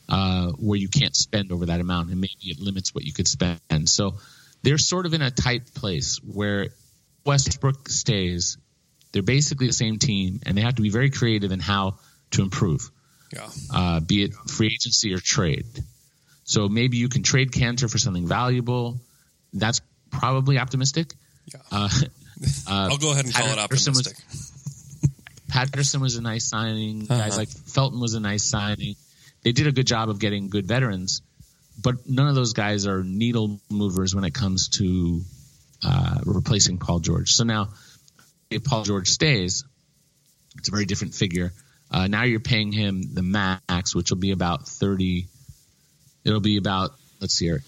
[0.08, 3.28] uh, where you can't spend over that amount, and maybe it limits what you could
[3.28, 3.61] spend.
[3.87, 4.14] So
[4.62, 6.68] they're sort of in a tight place where
[7.24, 8.58] Westbrook stays.
[9.12, 11.98] They're basically the same team, and they have to be very creative in how
[12.32, 12.90] to improve,
[13.32, 13.48] Yeah.
[13.72, 15.66] uh, be it free agency or trade.
[16.44, 19.00] So maybe you can trade Kanter for something valuable.
[19.52, 19.80] That's
[20.11, 21.14] probably optimistic.
[21.46, 21.61] Yeah.
[21.70, 21.88] Uh,
[22.66, 24.24] I'll go ahead and call it Patterson was- optimistic.
[25.48, 27.02] Patterson was a nice signing.
[27.11, 27.20] Uh-huh.
[27.20, 28.96] Guys like Felton was a nice signing.
[29.42, 31.20] They did a good job of getting good veterans,
[31.81, 35.20] but none of those guys are needle movers when it comes to
[35.85, 37.33] uh, replacing Paul George.
[37.33, 37.68] So now,
[38.50, 39.64] if Paul George stays,
[40.57, 41.52] it's a very different figure.
[41.90, 45.26] Uh, now you're paying him the max, which will be about thirty.
[46.24, 47.62] It'll be about let's see here,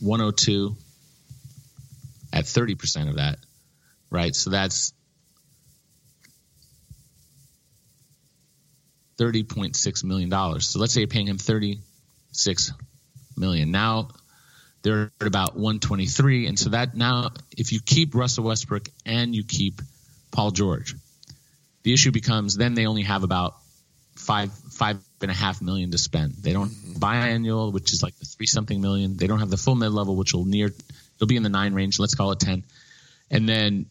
[0.00, 0.76] one hundred two.
[2.32, 3.38] At thirty percent of that,
[4.12, 4.34] right?
[4.34, 4.92] So that's
[9.18, 10.68] thirty point six million dollars.
[10.68, 11.80] So let's say you're paying him thirty
[12.32, 12.72] six
[13.36, 13.70] million.
[13.70, 14.08] Now
[14.82, 18.88] they're at about one twenty three, and so that now if you keep Russell Westbrook
[19.06, 19.80] and you keep
[20.30, 20.94] Paul George,
[21.82, 23.54] the issue becomes then they only have about
[24.16, 26.34] five five and a half million to spend.
[26.34, 26.98] They don't mm-hmm.
[26.98, 29.16] biannual, which is like the three something million.
[29.16, 31.74] They don't have the full mid level, which will near it'll be in the nine
[31.74, 31.98] range.
[31.98, 32.64] Let's call it ten,
[33.30, 33.86] and then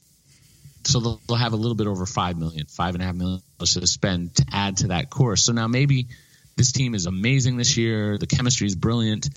[0.83, 3.41] so they'll, they'll have a little bit over five million, five and a half million
[3.57, 5.43] dollars to spend to add to that course.
[5.43, 6.07] So now maybe
[6.55, 8.17] this team is amazing this year.
[8.17, 9.29] The chemistry is brilliant,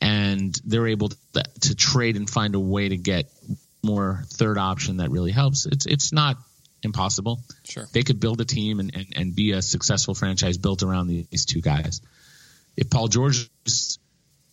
[0.00, 3.30] and they're able to, to trade and find a way to get
[3.82, 5.66] more third option that really helps.
[5.66, 6.36] It's it's not
[6.82, 7.40] impossible.
[7.64, 7.86] Sure.
[7.92, 11.44] They could build a team and, and, and be a successful franchise built around these
[11.44, 12.00] two guys.
[12.76, 13.50] If Paul George,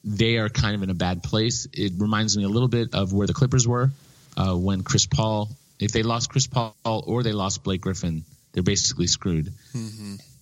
[0.03, 1.67] they are kind of in a bad place.
[1.73, 3.91] It reminds me a little bit of where the Clippers were
[4.37, 5.49] uh, when Chris Paul.
[5.79, 9.53] If they lost Chris Paul or they lost Blake Griffin, they're basically screwed.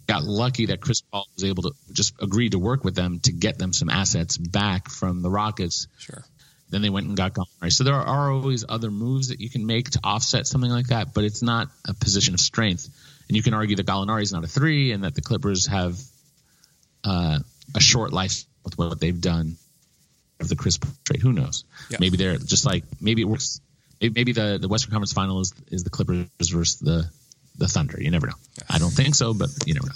[0.08, 3.32] Got lucky that Chris Paul was able to just agree to work with them to
[3.32, 5.88] get them some assets back from the Rockets.
[5.98, 6.24] Sure.
[6.70, 7.72] Then they went and got Gallinari.
[7.72, 11.14] So there are always other moves that you can make to offset something like that,
[11.14, 12.90] but it's not a position of strength.
[13.28, 16.00] And you can argue that Gallinari is not a three, and that the Clippers have
[17.04, 17.40] uh,
[17.76, 19.58] a short life with what they've done
[20.40, 21.22] of the Chris trade.
[21.22, 21.64] Who knows?
[21.90, 21.98] Yeah.
[22.00, 23.62] Maybe they're just like maybe it works.
[24.02, 27.10] Maybe, the the Western Conference Final is is the Clippers versus the
[27.58, 28.02] the Thunder.
[28.02, 28.34] You never know.
[28.70, 29.94] I don't think so, but you never know.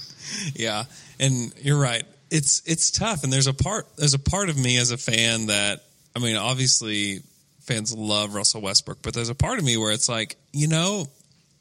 [0.54, 0.84] Yeah,
[1.20, 2.04] and you're right.
[2.30, 5.48] It's it's tough, and there's a part there's a part of me as a fan
[5.48, 5.84] that
[6.16, 7.22] I mean, obviously
[7.62, 11.08] fans love Russell Westbrook, but there's a part of me where it's like, you know,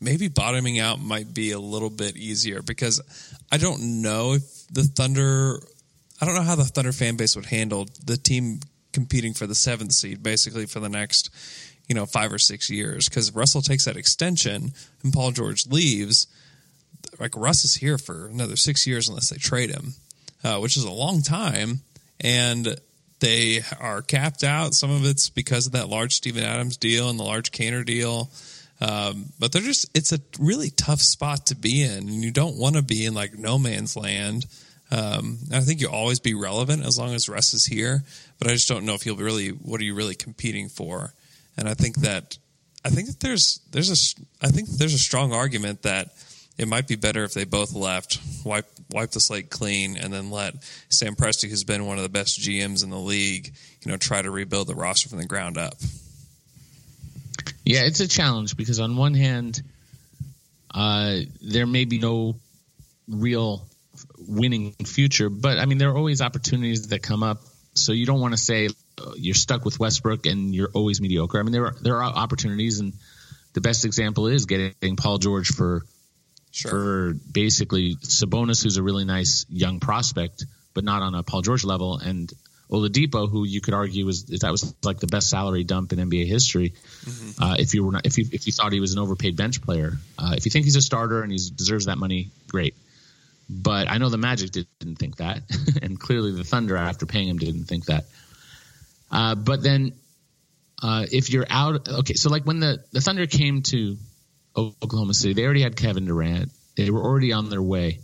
[0.00, 3.00] maybe bottoming out might be a little bit easier because
[3.50, 5.60] I don't know if the Thunder,
[6.20, 8.60] I don't know how the Thunder fan base would handle the team
[8.92, 11.30] competing for the seventh seed basically for the next,
[11.88, 16.26] you know, five or six years because Russell takes that extension and Paul George leaves
[17.20, 19.94] like Russ is here for another six years unless they trade him,
[20.42, 21.80] uh, which is a long time.
[22.20, 22.76] And
[23.20, 24.74] they are capped out.
[24.74, 28.30] Some of it's because of that large Steven Adams deal and the large Kanter deal.
[28.80, 32.08] Um, but they're just, it's a really tough spot to be in.
[32.08, 34.46] And you don't want to be in like no man's land.
[34.90, 38.04] Um, I think you'll always be relevant as long as Russ is here.
[38.38, 41.14] But I just don't know if you'll really, what are you really competing for?
[41.56, 42.38] And I think that,
[42.84, 46.08] I think that there's, there's a, I think there's a strong argument that
[46.56, 50.30] it might be better if they both left, wipe wipe the slate clean, and then
[50.30, 50.54] let
[50.88, 54.22] Sam Presti, who's been one of the best GMs in the league, you know, try
[54.22, 55.74] to rebuild the roster from the ground up.
[57.64, 59.62] Yeah, it's a challenge because on one hand,
[60.72, 62.36] uh, there may be no
[63.08, 63.66] real
[64.28, 67.38] winning future, but I mean, there are always opportunities that come up.
[67.74, 68.68] So you don't want to say
[69.16, 71.38] you're stuck with Westbrook and you're always mediocre.
[71.38, 72.92] I mean, there are there are opportunities, and
[73.52, 75.84] the best example is getting Paul George for
[76.50, 76.70] Sure.
[76.70, 81.64] for basically Sabonis, who's a really nice young prospect, but not on a Paul George
[81.64, 82.32] level, and
[82.70, 86.26] Oladipo, who you could argue was that was like the best salary dump in NBA
[86.26, 86.74] history.
[87.40, 89.62] Uh, if you were not, if you if you thought he was an overpaid bench
[89.62, 92.74] player, uh, if you think he's a starter and he deserves that money, great.
[93.50, 95.42] But I know the Magic didn't think that,
[95.82, 98.04] and clearly the Thunder, after paying him, didn't think that.
[99.10, 99.92] Uh, but then,
[100.82, 103.96] uh, if you're out, okay, so like when the the Thunder came to
[104.56, 105.34] Oklahoma City.
[105.34, 106.50] They already had Kevin Durant.
[106.76, 108.00] They were already on their way,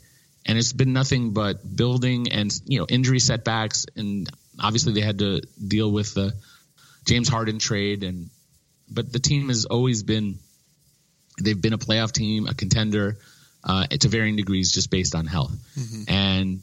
[0.46, 5.18] and it's been nothing but building and you know injury setbacks, and obviously they had
[5.18, 6.34] to deal with the
[7.04, 8.30] James Harden trade, and
[8.88, 10.38] but the team has always been
[11.40, 13.18] they've been a playoff team, a contender,
[13.64, 15.52] uh, to varying degrees, just based on health,
[16.08, 16.62] and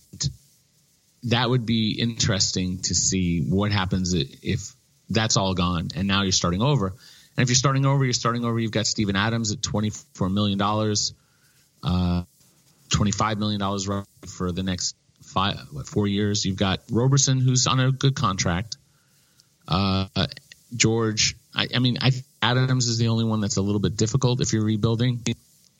[1.23, 4.73] that would be interesting to see what happens if
[5.09, 6.87] that's all gone and now you're starting over.
[6.87, 8.59] And if you're starting over, you're starting over.
[8.59, 12.23] You've got Steven Adams at $24 million, uh,
[12.89, 16.45] $25 million for the next five, what, four years.
[16.45, 18.77] You've got Roberson, who's on a good contract.
[19.67, 20.07] Uh,
[20.75, 24.41] George, I, I mean, I, Adams is the only one that's a little bit difficult
[24.41, 25.23] if you're rebuilding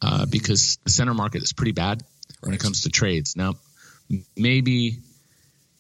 [0.02, 2.04] uh, because the center market is pretty bad
[2.41, 3.36] when it comes to trades.
[3.36, 3.56] Now,
[4.36, 5.00] maybe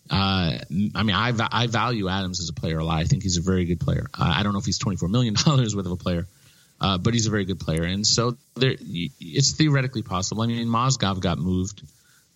[0.09, 0.57] uh,
[0.95, 2.99] I mean, I, I value Adams as a player a lot.
[2.99, 4.07] I think he's a very good player.
[4.13, 6.27] Uh, I don't know if he's $24 million worth of a player,
[6.79, 7.83] uh, but he's a very good player.
[7.83, 10.43] And so there, it's theoretically possible.
[10.43, 11.83] I mean, Mozgov got moved,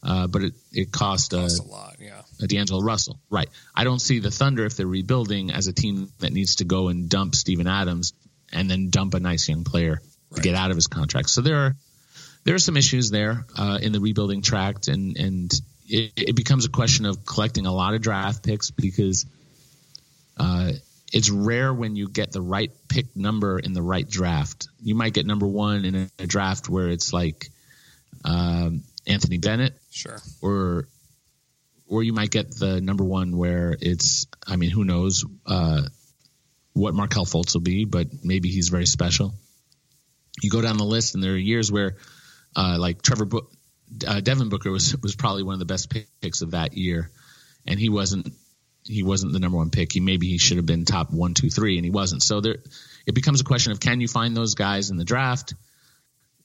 [0.04, 2.22] uh, but it, it cost, uh, That's a lot, yeah.
[2.42, 3.20] uh, D'Angelo Russell.
[3.30, 3.50] Right.
[3.76, 6.90] I don't see the Thunder, if they're rebuilding, as a team that needs to go
[6.90, 8.14] and dump Steven Adams
[8.52, 10.02] and then dump a nice young player
[10.36, 11.30] to get out of his contract.
[11.30, 11.76] So there are
[12.44, 15.52] there are some issues there uh, in the rebuilding tract, and and
[15.92, 19.26] it, it becomes a question of collecting a lot of draft picks because
[20.38, 20.72] uh,
[21.12, 24.68] it's rare when you get the right pick number in the right draft.
[24.82, 27.50] You might get number one in a, draft where it's like
[28.24, 30.20] um, Anthony Bennett, Sure.
[30.42, 30.88] or
[31.88, 35.82] or you might get the number one where it's I mean who knows uh,
[36.74, 39.34] what Markelle Fultz will be, but maybe he's very special.
[40.42, 41.98] You go down the list, and there are years where
[42.56, 43.50] uh, like Trevor Bo-
[44.08, 47.10] uh, Devin Booker was was probably one of the best picks of that year,
[47.66, 48.34] and he wasn't
[48.86, 49.92] he wasn't the number one pick.
[49.92, 52.24] He maybe he should have been top one, two, three, and he wasn't.
[52.24, 52.58] So there,
[53.06, 55.54] it becomes a question of can you find those guys in the draft?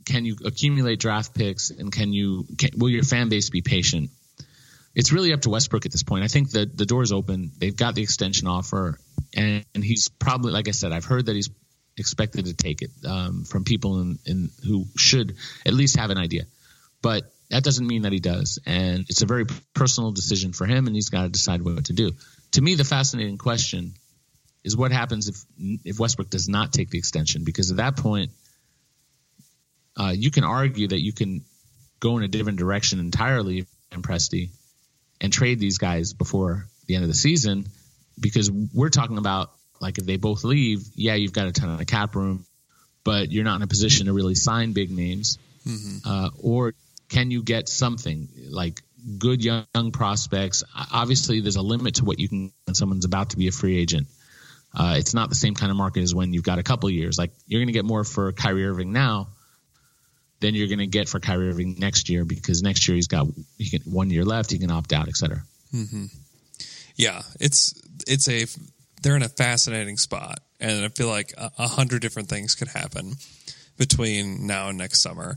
[0.04, 4.10] Can you accumulate draft picks, and can you can, will your fan base be patient?
[4.94, 6.24] It's really up to Westbrook at this point.
[6.24, 7.52] I think the the door's open.
[7.58, 8.98] They've got the extension offer,
[9.34, 10.92] and, and he's probably like I said.
[10.92, 11.50] I've heard that he's
[11.98, 16.18] expected to take it um, from people in, in who should at least have an
[16.18, 16.44] idea,
[17.02, 18.58] but that doesn't mean that he does.
[18.66, 21.92] And it's a very personal decision for him, and he's got to decide what to
[21.92, 22.12] do.
[22.52, 23.94] To me, the fascinating question
[24.64, 25.36] is what happens if
[25.84, 28.30] if Westbrook does not take the extension, because at that point,
[29.96, 31.44] uh, you can argue that you can
[32.00, 34.50] go in a different direction entirely and Presti
[35.20, 37.66] and trade these guys before the end of the season,
[38.20, 41.86] because we're talking about like if they both leave, yeah, you've got a ton of
[41.86, 42.44] cap room,
[43.04, 45.38] but you're not in a position to really sign big names,
[46.06, 46.74] uh, or
[47.08, 48.82] can you get something like
[49.18, 50.64] good young, young prospects?
[50.92, 53.78] Obviously, there's a limit to what you can when someone's about to be a free
[53.78, 54.08] agent.
[54.74, 57.16] Uh, it's not the same kind of market as when you've got a couple years.
[57.18, 59.28] Like you're going to get more for Kyrie Irving now
[60.40, 63.26] than you're going to get for Kyrie Irving next year because next year he's got
[63.56, 64.50] he can, one year left.
[64.50, 65.42] He can opt out, et cetera.
[66.96, 68.46] Yeah, it's it's a
[69.02, 72.68] they're in a fascinating spot, and I feel like a, a hundred different things could
[72.68, 73.14] happen
[73.78, 75.36] between now and next summer.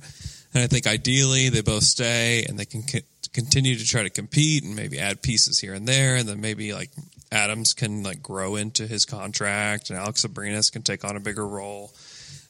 [0.54, 3.00] And I think ideally they both stay and they can co-
[3.34, 6.74] continue to try to compete and maybe add pieces here and there, and then maybe
[6.74, 6.90] like
[7.32, 11.48] Adams can like grow into his contract, and Alex Abrines can take on a bigger
[11.48, 11.94] role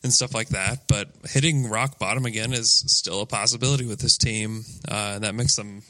[0.03, 0.87] and stuff like that.
[0.87, 5.35] But hitting rock bottom again is still a possibility with this team, uh, and that
[5.35, 5.83] makes them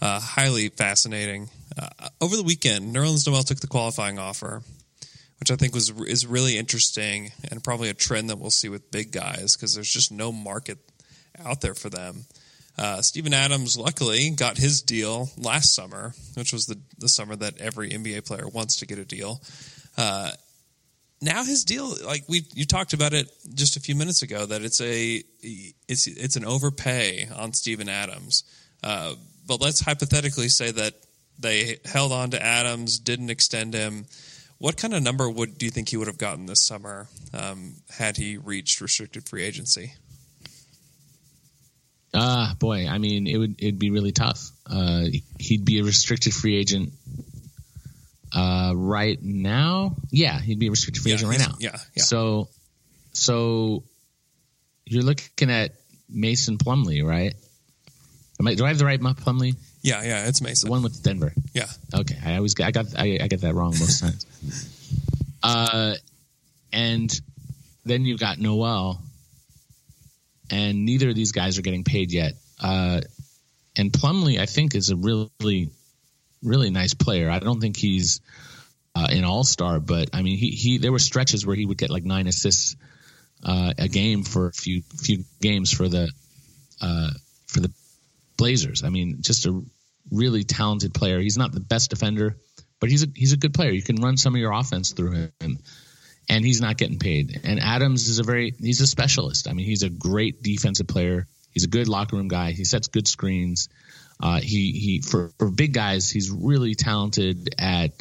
[0.00, 1.50] uh, highly fascinating.
[1.78, 4.62] Uh, over the weekend, Nerlens Noel took the qualifying offer,
[5.38, 8.90] which I think was is really interesting and probably a trend that we'll see with
[8.90, 10.78] big guys because there's just no market
[11.44, 12.24] out there for them.
[12.78, 17.60] Uh, Steven Adams, luckily, got his deal last summer, which was the, the summer that
[17.60, 19.42] every NBA player wants to get a deal.
[19.98, 20.30] Uh,
[21.20, 24.62] now his deal, like we you talked about it just a few minutes ago, that
[24.62, 28.42] it's a it's it's an overpay on Steven Adams.
[28.82, 29.14] Uh,
[29.46, 30.94] but let's hypothetically say that
[31.38, 34.06] they held on to Adams, didn't extend him.
[34.58, 37.74] What kind of number would do you think he would have gotten this summer um,
[37.90, 39.94] had he reached restricted free agency?
[42.14, 44.50] Ah, boy, I mean, it would it'd be really tough.
[44.66, 45.04] Uh,
[45.38, 46.92] he'd be a restricted free agent
[48.34, 49.96] uh, right now.
[50.10, 51.54] Yeah, he'd be a restricted free Yeah, agent right now.
[51.58, 52.02] yeah, yeah.
[52.02, 52.48] So,
[53.12, 53.84] so
[54.84, 55.72] you're looking at
[56.08, 57.34] Mason Plumlee, right?
[58.40, 59.56] Am I, do I have the right Plumlee?
[59.82, 60.68] Yeah, yeah, it's Mason.
[60.68, 61.32] The one with Denver.
[61.54, 64.26] yeah, Okay, I always I got I, I get that wrong most times.
[65.44, 65.94] Uh,
[66.72, 67.20] and
[67.84, 69.02] then you've got Noel,
[70.52, 72.34] and neither of these guys are getting paid yet.
[72.62, 73.00] Uh,
[73.74, 75.70] and Plumlee, I think, is a really,
[76.42, 77.30] really nice player.
[77.30, 78.20] I don't think he's
[78.94, 81.78] uh, an all star, but I mean, he he there were stretches where he would
[81.78, 82.76] get like nine assists
[83.42, 86.10] uh, a game for a few few games for the
[86.80, 87.10] uh,
[87.46, 87.72] for the
[88.36, 88.84] Blazers.
[88.84, 89.62] I mean, just a
[90.10, 91.18] really talented player.
[91.18, 92.36] He's not the best defender,
[92.78, 93.70] but he's a he's a good player.
[93.70, 95.58] You can run some of your offense through him,
[96.28, 97.40] and he's not getting paid.
[97.44, 99.48] And Adams is a very he's a specialist.
[99.48, 101.26] I mean, he's a great defensive player.
[101.52, 102.52] He's a good locker room guy.
[102.52, 103.68] He sets good screens.
[104.20, 107.92] Uh, he he for, for big guys, he's really talented at.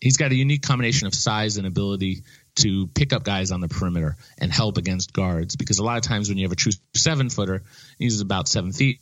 [0.00, 2.22] He's got a unique combination of size and ability
[2.56, 5.56] to pick up guys on the perimeter and help against guards.
[5.56, 7.62] Because a lot of times when you have a true seven footer,
[7.98, 9.00] he's about seven feet.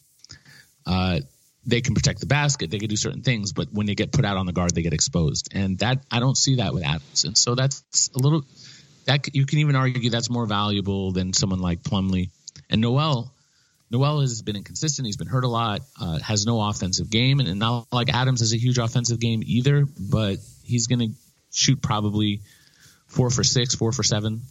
[0.87, 1.21] Uh,
[1.67, 4.25] they can protect the basket, they can do certain things, but when they get put
[4.25, 7.25] out on the guard, they get exposed, and that I don't see that with Adams.
[7.25, 8.45] And so that's a little
[9.07, 12.31] that you can even argue that's more valuable than someone like Plumlee
[12.71, 13.33] and Noel.
[13.91, 15.07] Noel has been inconsistent.
[15.07, 15.83] He's been hurt a lot.
[16.01, 19.43] Uh, has no offensive game, and, and not like Adams has a huge offensive game
[19.45, 19.87] either.
[19.99, 21.15] But he's going to
[21.53, 22.41] shoot probably
[23.07, 24.43] four for six, four for seven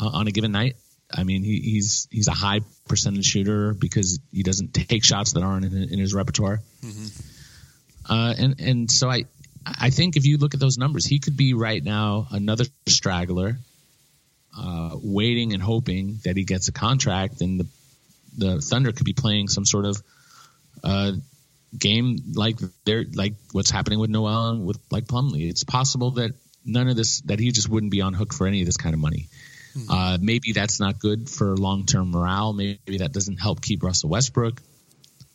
[0.00, 0.76] uh, on a given night.
[1.10, 5.42] I mean, he, he's he's a high percentage shooter because he doesn't take shots that
[5.42, 6.60] aren't in, in his repertoire.
[8.08, 9.24] Uh, and and so I
[9.64, 13.58] I think if you look at those numbers, he could be right now another straggler,
[14.56, 17.66] uh, waiting and hoping that he gets a contract, and the
[18.36, 20.02] the Thunder could be playing some sort of
[20.84, 21.12] uh,
[21.76, 25.48] game like they're like what's happening with Noel and with like Plumlee.
[25.48, 26.32] It's possible that
[26.64, 28.94] none of this that he just wouldn't be on hook for any of this kind
[28.94, 29.28] of money.
[29.88, 32.52] Uh, maybe that's not good for long term morale.
[32.52, 34.60] Maybe that doesn't help keep Russell Westbrook.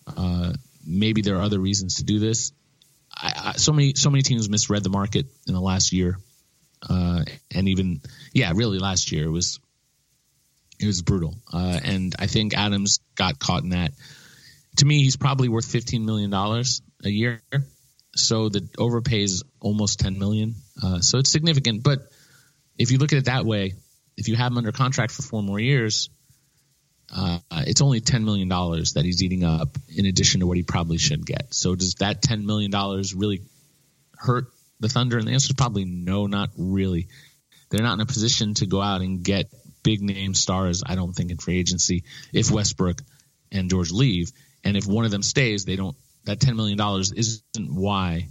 [0.07, 0.53] Uh,
[0.85, 2.51] maybe there are other reasons to do this.
[3.15, 6.17] I, I, so many so many teams misread the market in the last year,
[6.89, 7.23] uh,
[7.53, 8.01] and even
[8.33, 9.59] yeah, really last year it was
[10.79, 11.35] it was brutal.
[11.51, 13.91] Uh, and I think Adams got caught in that.
[14.77, 17.41] To me, he's probably worth fifteen million dollars a year.
[18.15, 20.55] So the overpay is almost ten million.
[20.81, 21.83] Uh, so it's significant.
[21.83, 21.99] But
[22.77, 23.73] if you look at it that way,
[24.17, 26.09] if you have him under contract for four more years,
[27.13, 30.63] uh, it's only ten million dollars that he's eating up in addition to what he
[30.63, 31.53] probably should get.
[31.53, 33.41] So does that ten million dollars really
[34.15, 34.45] hurt
[34.79, 35.17] the Thunder?
[35.17, 37.07] And the answer is probably no, not really.
[37.69, 39.51] They're not in a position to go out and get
[39.83, 40.83] big name stars.
[40.85, 43.01] I don't think in free agency if Westbrook
[43.51, 44.31] and George leave,
[44.63, 45.95] and if one of them stays, they don't.
[46.25, 48.29] That ten million dollars isn't why.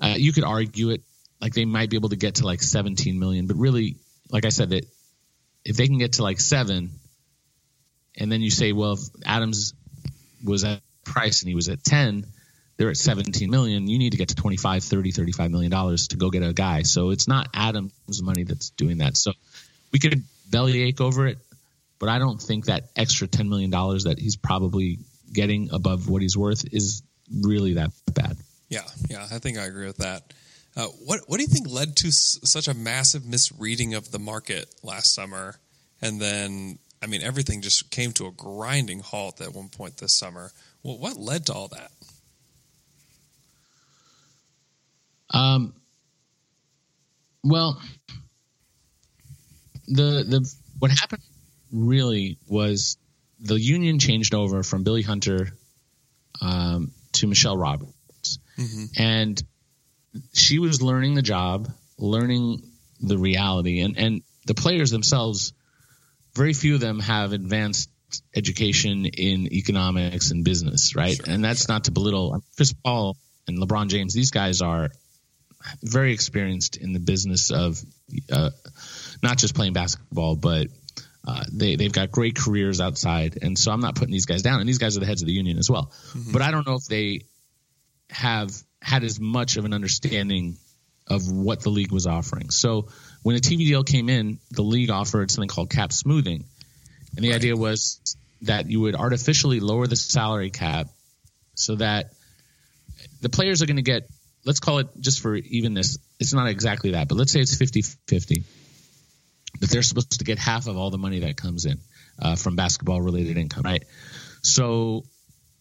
[0.00, 1.02] Uh, you could argue it
[1.40, 3.96] like they might be able to get to like seventeen million, but really
[4.30, 4.86] like I said, that
[5.64, 6.90] if they can get to like seven,
[8.16, 9.74] and then you say, well, if Adams
[10.44, 12.26] was at price and he was at 10,
[12.76, 13.88] they're at 17 million.
[13.88, 16.82] You need to get to 25, 30, 35 million dollars to go get a guy.
[16.82, 19.16] So it's not Adams' money that's doing that.
[19.16, 19.32] So
[19.92, 21.38] we could bellyache over it,
[21.98, 24.98] but I don't think that extra 10 million dollars that he's probably
[25.32, 28.36] getting above what he's worth is really that bad.
[28.68, 30.32] Yeah, yeah, I think I agree with that.
[30.76, 34.18] Uh, what what do you think led to s- such a massive misreading of the
[34.18, 35.56] market last summer,
[36.00, 40.16] and then I mean everything just came to a grinding halt at one point this
[40.16, 40.52] summer?
[40.82, 41.90] Well, what led to all that?
[45.32, 45.74] Um,
[47.42, 47.80] well,
[49.86, 51.22] the the what happened
[51.72, 52.96] really was
[53.40, 55.48] the union changed over from Billy Hunter
[56.40, 58.38] um, to Michelle Roberts,
[58.98, 59.42] and
[60.32, 62.62] she was learning the job, learning
[63.00, 65.52] the reality, and and the players themselves.
[66.34, 67.90] Very few of them have advanced
[68.34, 71.18] education in economics and business, right?
[71.26, 73.16] and that's not to belittle Chris Paul
[73.48, 74.14] and LeBron James.
[74.14, 74.90] These guys are
[75.82, 77.80] very experienced in the business of
[78.32, 78.50] uh,
[79.22, 80.68] not just playing basketball, but
[81.26, 83.38] uh, they they've got great careers outside.
[83.42, 85.26] And so I'm not putting these guys down, and these guys are the heads of
[85.26, 85.92] the union as well.
[86.32, 87.22] But I don't know if they
[88.08, 88.50] have
[88.82, 90.56] had as much of an understanding
[91.06, 92.50] of what the league was offering.
[92.50, 92.88] So
[93.22, 96.44] when the TV deal came in, the league offered something called cap smoothing,
[97.16, 100.86] and the idea was that you would artificially lower the salary cap
[101.54, 102.12] so that
[103.20, 104.08] the players are going to get
[104.44, 108.44] let's call it just for evenness it's not exactly that but let's say it's 50-50
[109.60, 111.78] that they're supposed to get half of all the money that comes in
[112.20, 113.84] uh, from basketball related income right?
[114.42, 115.04] So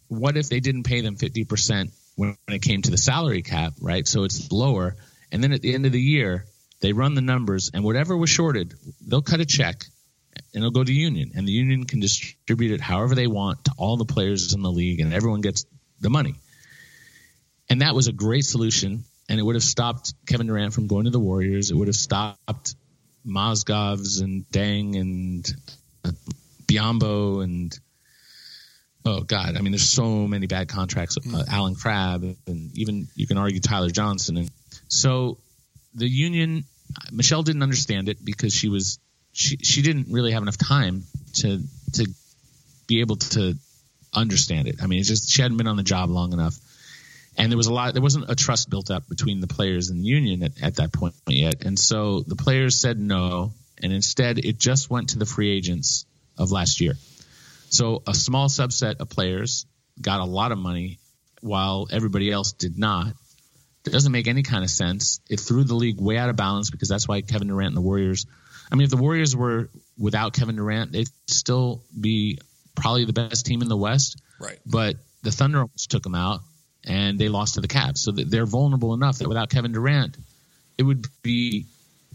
[0.08, 3.74] what if they didn't pay them 50% when, when it came to the salary cap
[3.82, 4.96] right so it's lower
[5.32, 6.46] and then at the end of the year
[6.82, 8.74] they run the numbers and whatever was shorted
[9.08, 9.86] they'll cut a check
[10.54, 13.72] and it'll go to union and the union can distribute it however they want to
[13.78, 15.66] all the players in the league and everyone gets
[16.00, 16.36] the money
[17.70, 19.04] and that was a great solution.
[19.30, 21.70] And it would have stopped Kevin Durant from going to the Warriors.
[21.70, 22.76] It would have stopped
[23.26, 25.54] Mozgovs and Deng and
[26.66, 27.78] Biyombo and
[29.06, 31.18] oh god, I mean, there's so many bad contracts.
[31.18, 34.38] Uh, Allen Crabbe and even you can argue Tyler Johnson.
[34.38, 34.52] And
[34.88, 35.38] so
[35.94, 36.66] the union,
[37.12, 39.00] Michelle didn't understand it because she was
[39.32, 41.04] she she didn't really have enough time
[41.36, 41.62] to
[41.94, 42.08] to
[42.88, 43.56] be able to
[44.14, 44.82] understand it.
[44.82, 46.56] I mean, it's just she hadn't been on the job long enough,
[47.38, 47.94] and there was a lot.
[47.94, 50.92] There wasn't a trust built up between the players and the union at, at that
[50.92, 55.26] point yet, and so the players said no, and instead it just went to the
[55.26, 56.06] free agents
[56.38, 56.94] of last year.
[57.70, 59.66] So a small subset of players
[60.02, 61.00] got a lot of money,
[61.42, 63.14] while everybody else did not.
[63.86, 65.22] It doesn't make any kind of sense.
[65.30, 67.82] It threw the league way out of balance because that's why Kevin Durant and the
[67.82, 68.26] Warriors.
[68.72, 72.40] I mean, if the Warriors were without Kevin Durant, they'd still be
[72.76, 74.22] probably the best team in the West.
[74.40, 74.60] Right.
[74.66, 76.42] But the Thunder almost took them out,
[76.86, 78.00] and they lost to the Cavs.
[78.00, 80.18] So they're vulnerable enough that without Kevin Durant,
[80.78, 81.66] it would be,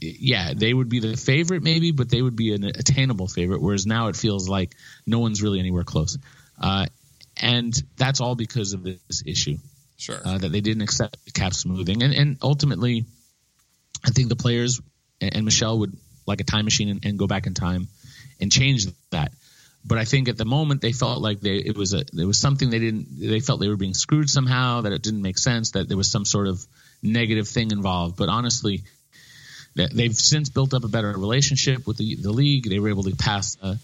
[0.05, 3.61] yeah, they would be the favorite maybe, but they would be an attainable favorite.
[3.61, 4.75] Whereas now it feels like
[5.07, 6.19] no one's really anywhere close.
[6.61, 6.87] Uh,
[7.41, 9.57] and that's all because of this issue
[9.97, 10.21] Sure.
[10.25, 13.07] uh, that they didn't accept the cap smoothing, and and ultimately,
[14.05, 14.81] I think the players
[15.21, 15.97] and, and Michelle would
[16.27, 17.89] like a time machine and, and go back in time
[18.41, 19.33] and change that.
[19.87, 22.39] But I think at the moment they felt like they it was a there was
[22.39, 25.73] something they didn't they felt they were being screwed somehow that it didn't make sense
[25.73, 26.65] that there was some sort of
[27.03, 28.17] negative thing involved.
[28.17, 28.85] But honestly,
[29.75, 32.69] they've since built up a better relationship with the the league.
[32.69, 33.77] They were able to pass a,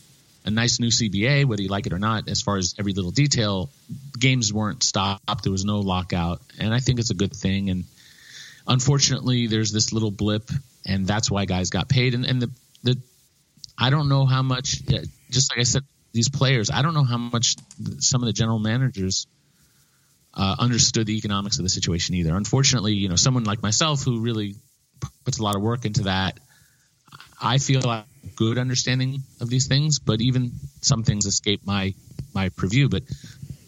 [0.45, 2.29] a nice new CBA, whether you like it or not.
[2.29, 3.71] As far as every little detail,
[4.19, 5.43] games weren't stopped.
[5.43, 7.71] There was no lockout, and I think it's a good thing.
[7.71, 7.85] And
[8.67, 10.51] unfortunately, there's this little blip,
[10.87, 12.15] and that's why guys got paid.
[12.15, 12.51] And, and the
[12.83, 12.99] the
[13.77, 14.83] I don't know how much.
[15.31, 15.83] Just like I said,
[16.13, 17.57] these players, I don't know how much
[17.99, 19.27] some of the general managers
[20.35, 22.35] uh, understood the economics of the situation either.
[22.35, 24.57] Unfortunately, you know, someone like myself who really
[25.25, 26.39] puts a lot of work into that,
[27.41, 28.05] I feel like
[28.37, 31.95] good understanding of these things, but even some things escape my
[32.35, 32.89] my purview.
[32.89, 33.03] But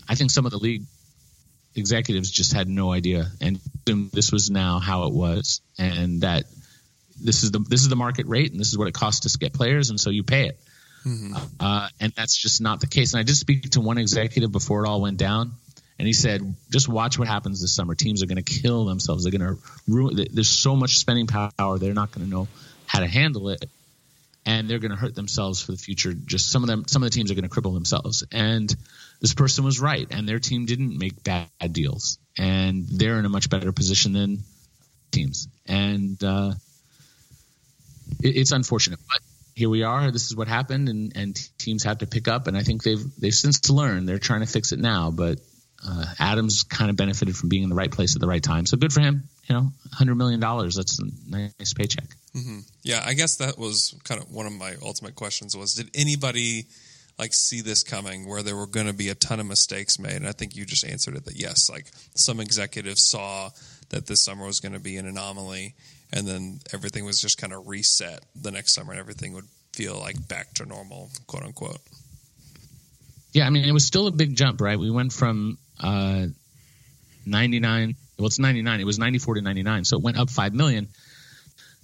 [0.08, 0.82] I think some of the league
[1.74, 6.44] executives just had no idea, and assumed this was now how it was, and that
[7.20, 9.38] this is the this is the market rate, and this is what it costs to
[9.38, 10.60] get players, and so you pay it.
[11.58, 13.12] Uh, and that's just not the case.
[13.12, 15.52] And I did speak to one executive before it all went down,
[15.98, 17.94] and he said, "Just watch what happens this summer.
[17.94, 19.24] Teams are going to kill themselves.
[19.24, 20.26] They're going to ruin.
[20.32, 21.78] There's so much spending power.
[21.78, 22.48] They're not going to know
[22.86, 23.64] how to handle it,
[24.44, 26.12] and they're going to hurt themselves for the future.
[26.12, 28.24] Just some of them, some of the teams are going to cripple themselves.
[28.32, 28.74] And
[29.20, 33.28] this person was right, and their team didn't make bad deals, and they're in a
[33.28, 34.38] much better position than
[35.12, 35.48] teams.
[35.66, 36.52] And uh,
[38.20, 39.20] it, it's unfortunate, but
[39.54, 40.10] here we are.
[40.10, 42.46] This is what happened, and, and teams have to pick up.
[42.46, 44.08] And I think they've they've since learned.
[44.08, 45.38] They're trying to fix it now, but
[45.86, 48.66] uh, Adams kind of benefited from being in the right place at the right time.
[48.66, 49.24] So good for him.
[49.48, 50.76] You know, hundred million dollars.
[50.76, 52.06] That's a nice paycheck.
[52.82, 56.66] Yeah, I guess that was kind of one of my ultimate questions was did anybody
[57.18, 60.14] like see this coming where there were going to be a ton of mistakes made?
[60.14, 63.50] And I think you just answered it that yes, like some executives saw
[63.90, 65.74] that this summer was going to be an anomaly
[66.12, 69.98] and then everything was just kind of reset the next summer and everything would feel
[69.98, 71.80] like back to normal, quote unquote.
[73.32, 74.78] Yeah, I mean, it was still a big jump, right?
[74.78, 76.26] We went from uh,
[77.26, 78.80] 99, well, it's 99.
[78.80, 79.84] It was 94 to 99.
[79.84, 80.88] So it went up 5 million.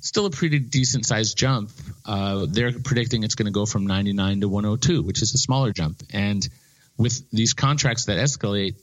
[0.00, 1.70] Still a pretty decent sized jump.
[2.06, 5.72] Uh, they're predicting it's going to go from 99 to 102, which is a smaller
[5.72, 6.02] jump.
[6.12, 6.48] And
[6.96, 8.76] with these contracts that escalate,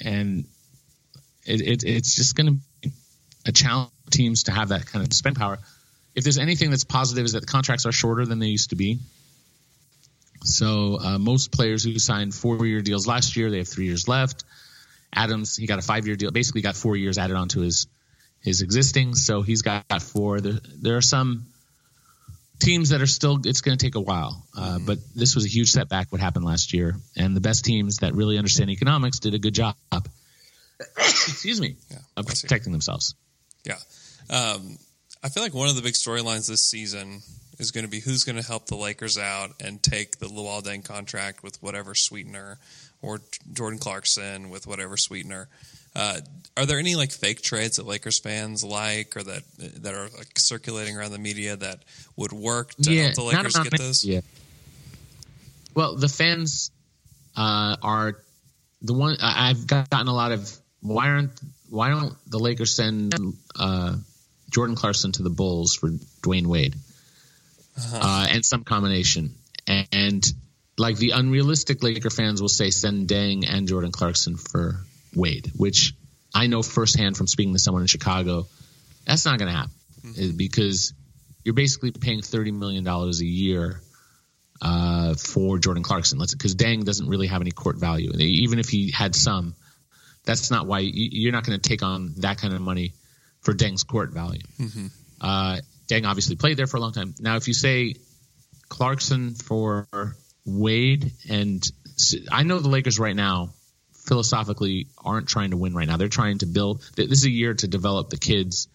[0.00, 0.44] and
[1.44, 2.92] it, it, it's just going to be
[3.46, 5.58] a challenge for teams to have that kind of spend power.
[6.14, 8.76] If there's anything that's positive, is that the contracts are shorter than they used to
[8.76, 9.00] be.
[10.44, 14.44] So uh, most players who signed four-year deals last year, they have three years left.
[15.12, 17.86] Adams, he got a five-year deal, basically got four years added onto his
[18.40, 20.40] his existing, so he's got four.
[20.40, 21.46] There, there are some
[22.60, 23.40] teams that are still.
[23.44, 26.12] It's going to take a while, uh, but this was a huge setback.
[26.12, 29.54] What happened last year, and the best teams that really understand economics did a good
[29.54, 29.74] job.
[30.98, 33.14] excuse me, Yeah, of protecting themselves.
[33.64, 33.78] Yeah.
[34.28, 34.76] Um,
[35.22, 37.22] I feel like one of the big storylines this season
[37.58, 40.62] is going to be who's going to help the Lakers out and take the Luol
[40.62, 42.58] Deng contract with whatever sweetener
[43.02, 43.20] or
[43.52, 45.48] Jordan Clarkson with whatever sweetener.
[45.94, 46.20] Uh,
[46.56, 50.38] are there any like fake trades that Lakers fans like or that that are like
[50.38, 51.84] circulating around the media that
[52.16, 54.04] would work to help the Lakers get those?
[54.04, 54.20] Yeah.
[55.74, 56.70] Well, the fans
[57.36, 58.16] uh, are
[58.82, 60.50] the one I've gotten a lot of.
[60.80, 61.40] Why aren't
[61.70, 63.14] why don't the Lakers send
[63.58, 63.96] uh,
[64.50, 65.90] Jordan Clarkson to the Bulls for
[66.22, 66.74] Dwyane Wade
[67.92, 69.34] uh, and some combination
[69.66, 70.32] and, and
[70.76, 74.80] like the unrealistic Laker fans will say send Deng and Jordan Clarkson for
[75.14, 75.94] Wade, which
[76.34, 78.46] I know firsthand from speaking to someone in Chicago.
[79.06, 79.72] That's not going to happen
[80.18, 80.92] uh, because
[81.44, 83.80] you're basically paying thirty million dollars a year
[84.62, 86.18] uh, for Jordan Clarkson.
[86.18, 89.54] Let's because Deng doesn't really have any court value, And even if he had some.
[90.26, 92.94] That's not why you- you're not going to take on that kind of money
[93.42, 94.40] for Deng's court value.
[95.20, 95.58] Uh,
[95.88, 97.14] Deng obviously played there for a long time.
[97.20, 97.96] Now, if you say
[98.68, 99.86] Clarkson for
[100.44, 101.62] Wade, and
[102.30, 103.50] I know the Lakers right now
[103.92, 105.96] philosophically aren't trying to win right now.
[105.96, 106.82] They're trying to build.
[106.94, 108.68] This is a year to develop the kids.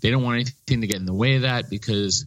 [0.00, 2.24] They don't want anything to get in the way of that because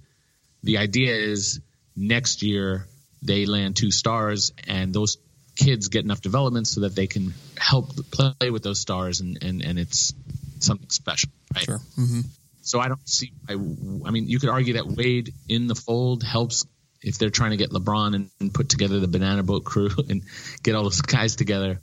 [0.63, 1.59] the idea is
[1.95, 2.88] next year
[3.21, 5.17] they land two stars and those
[5.55, 9.63] kids get enough development so that they can help play with those stars and, and,
[9.63, 10.13] and it's
[10.59, 11.63] something special, right?
[11.63, 11.79] Sure.
[11.97, 12.21] Mm-hmm.
[12.64, 13.34] So I don't see.
[13.47, 16.66] I, I mean, you could argue that Wade in the fold helps
[17.01, 20.24] if they're trying to get LeBron and, and, put together the banana boat crew and
[20.64, 21.82] get all those guys together.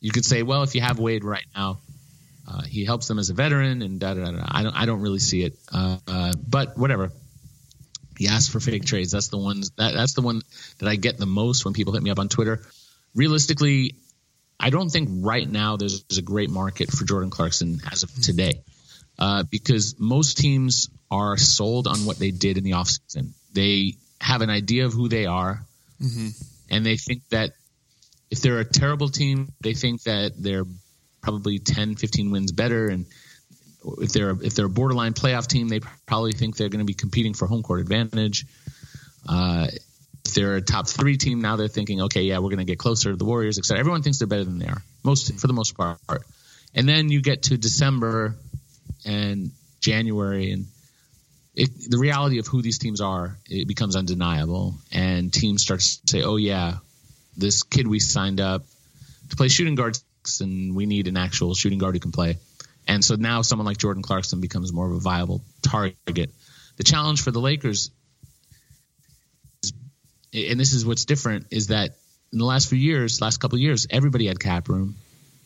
[0.00, 1.80] You could say, well, if you have Wade right now,
[2.48, 4.44] uh, he helps them as a veteran and da da da.
[4.46, 4.74] I don't.
[4.74, 5.58] I don't really see it.
[5.72, 7.10] Uh, uh, but whatever.
[8.16, 9.10] He asked for fake trades.
[9.12, 9.70] That's the ones.
[9.78, 10.42] That, that's the one
[10.78, 12.60] that I get the most when people hit me up on Twitter.
[13.14, 13.94] Realistically,
[14.58, 18.14] I don't think right now there's, there's a great market for Jordan Clarkson as of
[18.20, 18.62] today
[19.20, 23.30] uh, because most teams are sold on what they did in the offseason.
[23.52, 25.60] They have an idea of who they are,
[26.02, 26.28] mm-hmm.
[26.70, 27.52] and they think that
[28.30, 30.64] if they're a terrible team, they think that they're
[31.20, 32.88] probably 10, 15 wins better.
[32.88, 33.06] And
[33.98, 36.94] if they're if they're a borderline playoff team, they probably think they're going to be
[36.94, 38.46] competing for home court advantage.
[39.28, 39.66] Uh,
[40.24, 42.78] if they're a top three team, now they're thinking, okay, yeah, we're going to get
[42.78, 43.80] closer to the Warriors, etc.
[43.80, 45.98] Everyone thinks they're better than they are, most for the most part.
[46.74, 48.36] And then you get to December
[49.04, 50.66] and January, and
[51.54, 56.00] it, the reality of who these teams are, it becomes undeniable, and teams start to
[56.06, 56.76] say, oh yeah,
[57.36, 58.64] this kid we signed up
[59.30, 60.04] to play shooting guards,
[60.40, 62.38] and we need an actual shooting guard who can play.
[62.86, 66.30] And so now someone like Jordan Clarkson becomes more of a viable target.
[66.76, 67.90] The challenge for the Lakers,
[69.62, 69.72] is,
[70.32, 71.90] and this is what's different, is that
[72.32, 74.96] in the last few years, last couple years, everybody had cap room.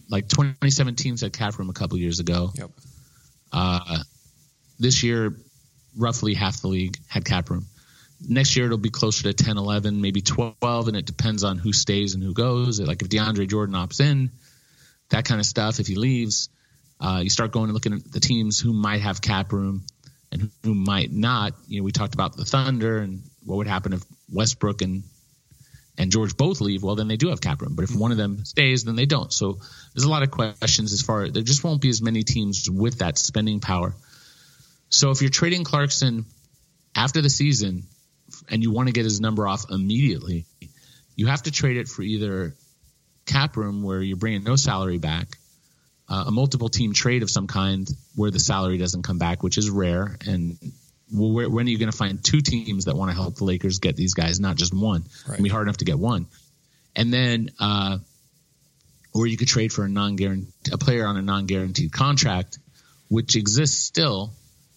[0.08, 2.52] Like 2017 had cap room a couple years ago.
[2.54, 2.70] Yep.
[3.54, 3.98] Uh,
[4.80, 5.36] this year,
[5.96, 7.66] roughly half the league had cap room.
[8.26, 10.56] Next year, it'll be closer to 10, 11, maybe 12,
[10.88, 12.80] and it depends on who stays and who goes.
[12.80, 14.32] Like if DeAndre Jordan opts in,
[15.10, 15.78] that kind of stuff.
[15.78, 16.48] If he leaves,
[17.00, 19.84] uh, you start going and looking at the teams who might have cap room
[20.32, 21.52] and who might not.
[21.68, 24.02] You know, we talked about the Thunder and what would happen if
[24.32, 25.04] Westbrook and
[25.96, 26.82] and George both leave.
[26.82, 27.74] Well, then they do have cap room.
[27.74, 29.32] But if one of them stays, then they don't.
[29.32, 29.58] So
[29.94, 32.98] there's a lot of questions as far there just won't be as many teams with
[32.98, 33.94] that spending power.
[34.88, 36.24] So if you're trading Clarkson
[36.94, 37.84] after the season
[38.48, 40.46] and you want to get his number off immediately,
[41.16, 42.54] you have to trade it for either
[43.26, 45.38] cap room where you're bringing no salary back,
[46.08, 49.58] uh, a multiple team trade of some kind where the salary doesn't come back, which
[49.58, 50.16] is rare.
[50.26, 50.58] And
[51.12, 53.78] where, when are you going to find two teams that want to help the Lakers
[53.78, 55.04] get these guys, not just one?
[55.28, 55.36] Right.
[55.36, 56.26] To be hard enough to get one.
[56.96, 57.98] And then, uh,
[59.12, 60.16] or you could trade for a non
[60.72, 62.58] a player on a non guaranteed contract,
[63.08, 64.32] which exists still.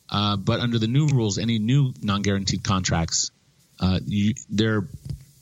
[0.10, 3.32] Uh, but under the new rules, any new non guaranteed contracts,
[3.80, 4.88] uh, you, their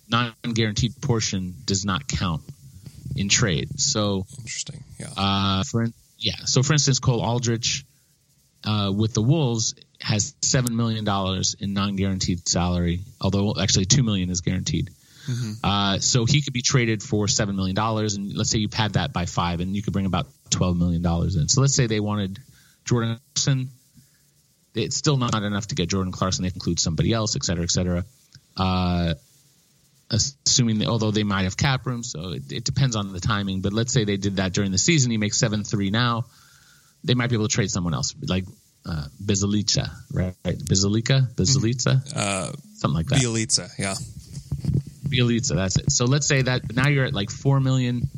[0.09, 2.41] non guaranteed portion does not count
[3.15, 3.79] in trade.
[3.79, 4.83] So interesting.
[4.99, 5.07] Yeah.
[5.15, 6.45] Uh, for yeah.
[6.45, 7.85] So for instance, Cole Aldrich
[8.63, 9.75] uh, with the Wolves
[10.05, 14.91] has seven million dollars in non-guaranteed salary, although actually two million is guaranteed.
[15.27, 15.53] Mm-hmm.
[15.63, 18.93] Uh, so he could be traded for seven million dollars, and let's say you pad
[18.93, 21.49] that by five, and you could bring about twelve million dollars in.
[21.49, 22.37] So let's say they wanted
[22.85, 23.69] Jordan Clarkson.
[24.75, 26.43] It's still not enough to get Jordan Clarkson.
[26.43, 28.05] They include somebody else, et cetera, et cetera.
[28.55, 29.15] Uh,
[30.11, 33.61] assuming that, although they might have cap room, so it, it, depends on the timing.
[33.61, 36.25] But let's say they did that during the season, he makes seven three now,
[37.03, 38.45] they might be able to trade someone else, like
[38.85, 40.33] uh, Bizalica, right?
[40.45, 40.57] right?
[40.57, 43.19] Bizalica, Bizalica, uh, something like that.
[43.19, 43.95] Bjelica, yeah.
[45.09, 45.91] Bjelica, that's it.
[45.91, 48.09] So let's say that now you're at like four million.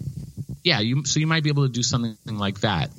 [0.64, 2.90] Yeah, you so you might be able to do something like that.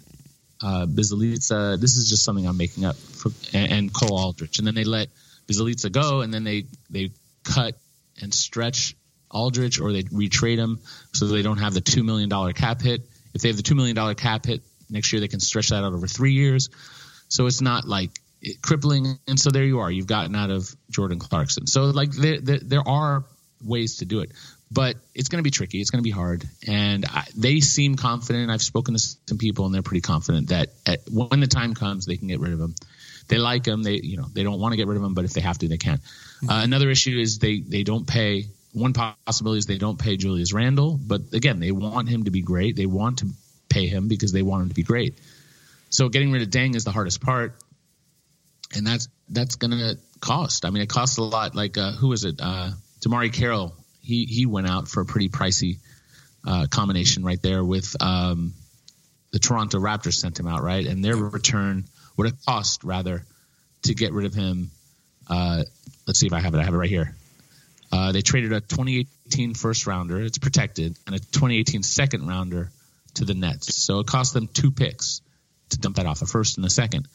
[0.63, 4.67] Uh, Bizalica, this is just something I'm making up, for, and, and Cole Aldrich, and
[4.67, 5.09] then they let
[5.47, 7.11] Bizalica go, and then they they
[7.45, 7.75] cut
[8.21, 8.97] and stretch
[9.31, 10.81] Aldrich or they retrade him
[11.13, 13.03] so they don't have the $2 million cap hit.
[13.35, 15.93] If they have the $2 million cap hit next year, they can stretch that out
[15.93, 16.71] over three years.
[17.29, 18.11] So it's not like
[18.63, 19.19] crippling.
[19.27, 19.91] And so there you are.
[19.91, 21.67] You've gotten out of Jordan Clarkson.
[21.67, 23.25] So like there, there, there are
[23.65, 24.33] ways to do it,
[24.71, 25.81] but it's going to be tricky.
[25.81, 26.45] It's going to be hard.
[26.67, 28.51] And I, they seem confident.
[28.51, 32.07] I've spoken to some people and they're pretty confident that at, when the time comes,
[32.07, 32.75] they can get rid of him.
[33.29, 33.83] They like him.
[33.83, 35.59] They, you know, they don't want to get rid of him, but if they have
[35.59, 35.99] to, they can.
[35.99, 36.51] Mm-hmm.
[36.51, 38.47] Uh, another issue is they they don't pay.
[38.73, 42.43] One possibility is they don't pay Julius Randle, but again, they want him to be
[42.43, 42.77] great.
[42.77, 43.29] They want to
[43.69, 45.15] pay him because they want him to be great.
[45.91, 47.55] So getting rid of Deng is the hardest part,
[48.77, 50.65] and that's that's going to cost.
[50.65, 51.55] I mean, it costs a lot.
[51.55, 52.41] Like uh, who is it?
[52.41, 52.71] Uh,
[53.01, 53.75] DeMarre Carroll.
[54.03, 55.79] He he went out for a pretty pricey
[56.47, 58.55] uh, combination right there with um,
[59.33, 61.85] the Toronto Raptors sent him out right, and their return
[62.17, 63.25] would have cost rather
[63.83, 64.71] to get rid of him
[65.29, 65.63] Uh,
[66.07, 66.59] let's see if I have it.
[66.59, 67.15] I have it right here.
[67.93, 72.71] Uh, they traded a 2018 first rounder, it's protected, and a 2018 second rounder
[73.15, 73.75] to the Nets.
[73.83, 75.21] So it cost them two picks
[75.71, 77.09] to dump that off, a first and a second.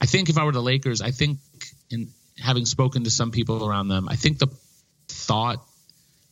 [0.00, 1.38] I think if I were the Lakers, I think
[1.90, 4.48] in having spoken to some people around them, I think the
[5.08, 5.64] thought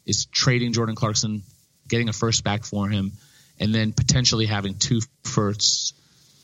[0.06, 1.42] is trading Jordan Clarkson,
[1.88, 3.12] getting a first back for him,
[3.58, 5.94] and then potentially having two firsts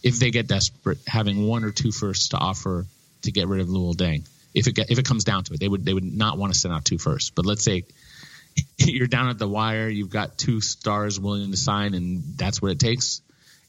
[0.03, 2.87] if they get desperate, having one or two firsts to offer
[3.23, 4.27] to get rid of Luol Deng.
[4.55, 6.53] If it get, if it comes down to it, they would they would not want
[6.53, 7.31] to send out two firsts.
[7.31, 7.85] But let's say
[8.79, 12.73] you're down at the wire, you've got two stars willing to sign, and that's what
[12.73, 13.21] it takes.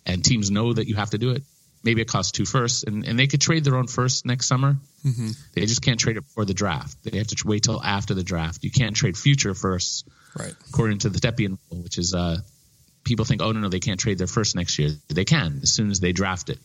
[0.05, 1.43] And teams know that you have to do it.
[1.83, 4.77] Maybe it costs two firsts, and, and they could trade their own first next summer.
[5.05, 5.29] Mm-hmm.
[5.53, 6.95] They just can't trade it before the draft.
[7.03, 8.63] They have to wait till after the draft.
[8.63, 10.03] You can't trade future firsts,
[10.37, 10.53] Right.
[10.69, 12.37] according to the Stepien rule, which is uh,
[13.03, 14.91] people think, oh no, no, they can't trade their first next year.
[15.09, 16.59] They can as soon as they draft it.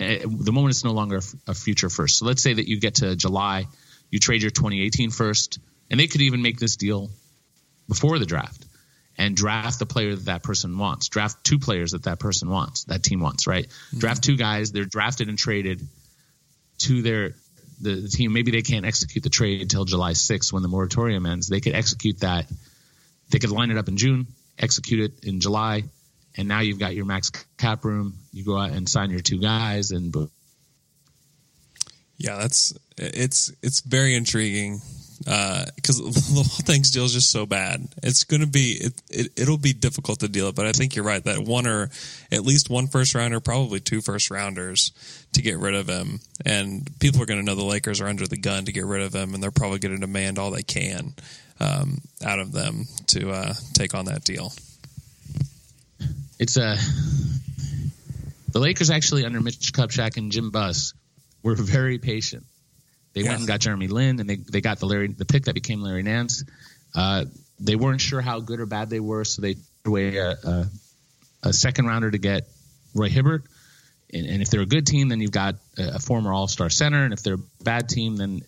[0.00, 2.18] Eh, The moment it's no longer a future first.
[2.18, 3.66] So let's say that you get to July,
[4.10, 5.58] you trade your 2018 first,
[5.90, 7.10] and they could even make this deal
[7.88, 8.64] before the draft
[9.18, 11.08] and draft the player that that person wants.
[11.08, 13.66] Draft two players that that person wants, that team wants, right?
[13.66, 13.98] Mm-hmm.
[13.98, 14.70] Draft two guys.
[14.70, 15.82] They're drafted and traded
[16.78, 17.34] to their
[17.80, 18.32] the, the team.
[18.32, 21.48] Maybe they can't execute the trade until July 6th when the moratorium ends.
[21.48, 22.46] They could execute that.
[23.30, 25.84] They could line it up in June, execute it in July,
[26.36, 28.14] and now you've got your max cap room.
[28.32, 30.30] You go out and sign your two guys, and boom.
[32.16, 34.80] Yeah, that's it's it's very intriguing
[35.18, 35.98] because
[36.32, 37.88] the whole thing's deal is just so bad.
[38.02, 40.94] It's going to be it, it it'll be difficult to deal with, but I think
[40.94, 41.90] you're right that one or
[42.30, 44.92] at least one first rounder, probably two first rounders
[45.32, 48.26] to get rid of him, and people are going to know the Lakers are under
[48.26, 50.62] the gun to get rid of him, and they're probably going to demand all they
[50.62, 51.14] can
[51.60, 54.52] um, out of them to uh, take on that deal.
[56.38, 56.76] it's a
[58.52, 60.94] the Lakers actually under Mitch Kupchak and Jim Buss
[61.42, 62.44] were very patient.
[63.14, 63.30] They Yeah.
[63.30, 65.80] went and got Jeremy Lin, and they they got the Larry the pick that became
[65.82, 66.44] Larry Nance.
[66.94, 67.24] Uh,
[67.60, 70.66] they weren't sure how good or bad they were, so they threw away a, a,
[71.44, 72.46] a second rounder to get
[72.94, 73.44] Roy Hibbert.
[74.12, 76.70] And, and if they're a good team, then you've got a, a former All Star
[76.70, 78.42] center, and if they're a bad team, then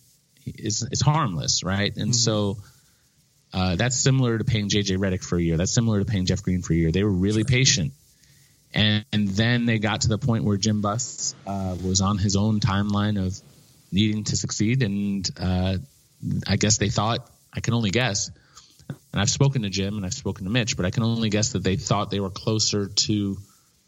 [0.45, 1.95] it's it's harmless, right?
[1.95, 2.57] And so.
[3.53, 5.57] Uh, that's similar to paying JJ Redick for a year.
[5.57, 6.89] That's similar to paying Jeff Green for a year.
[6.89, 7.91] They were really patient.
[8.73, 12.37] And, and then they got to the point where Jim Buss uh, was on his
[12.37, 13.37] own timeline of
[13.91, 14.83] needing to succeed.
[14.83, 15.77] And uh,
[16.47, 18.31] I guess they thought, I can only guess,
[19.11, 21.53] and I've spoken to Jim and I've spoken to Mitch, but I can only guess
[21.53, 23.37] that they thought they were closer to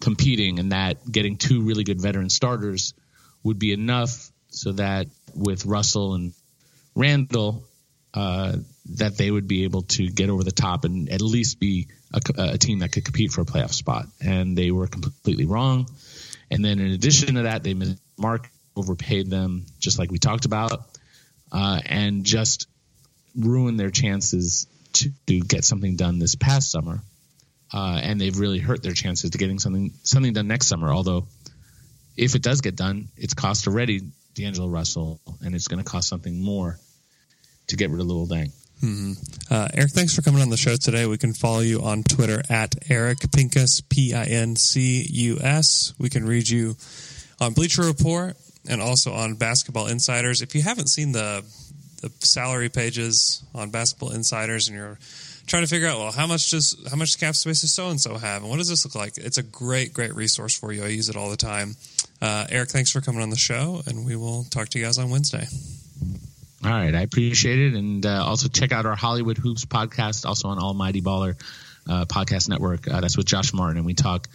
[0.01, 2.93] competing and that getting two really good veteran starters
[3.43, 6.34] would be enough so that with Russell and
[6.95, 7.64] Randle,
[8.14, 8.58] uh,
[8.97, 12.22] that they would be able to get over the top and at least be a,
[12.38, 14.06] a team that could compete for a playoff spot.
[14.22, 15.88] And they were completely wrong.
[16.51, 20.45] And then in addition to that, they missed mark overpaid them, just like we talked
[20.45, 20.71] about,
[21.51, 22.67] uh, and just
[23.36, 27.01] ruined their chances to, to get something done this past summer.
[27.74, 30.93] Uh, and they've really hurt their chances to getting something something done next summer.
[30.93, 31.26] Although,
[32.15, 34.01] if it does get done, it's cost already
[34.36, 36.78] D'Angelo Russell, and it's going to cost something more
[37.67, 38.51] to get rid of Luol Deng.
[39.49, 41.05] Uh, Eric, thanks for coming on the show today.
[41.05, 45.93] We can follow you on Twitter at Eric Pincus, P I N C U S.
[45.97, 46.76] We can read you
[47.39, 48.36] on Bleacher Report
[48.68, 50.41] and also on Basketball Insiders.
[50.41, 51.43] If you haven't seen the
[52.01, 54.99] the salary pages on Basketball Insiders and you're
[55.47, 57.99] trying to figure out, well, how much does how much cap space does so and
[57.99, 59.18] so have, and what does this look like?
[59.18, 60.84] It's a great, great resource for you.
[60.84, 61.76] I use it all the time.
[62.22, 64.97] Uh, Eric, thanks for coming on the show, and we will talk to you guys
[64.97, 65.45] on Wednesday.
[66.64, 70.47] All right, I appreciate it, and uh, also check out our Hollywood Hoops podcast, also
[70.47, 71.36] on Almighty Baller
[71.89, 72.88] uh, podcast network.
[72.88, 74.30] Uh, that's with Josh Martin, and we talk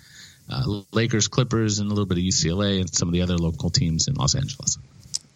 [0.51, 3.71] uh, Lakers, Clippers, and a little bit of UCLA and some of the other local
[3.71, 4.79] teams in Los Angeles.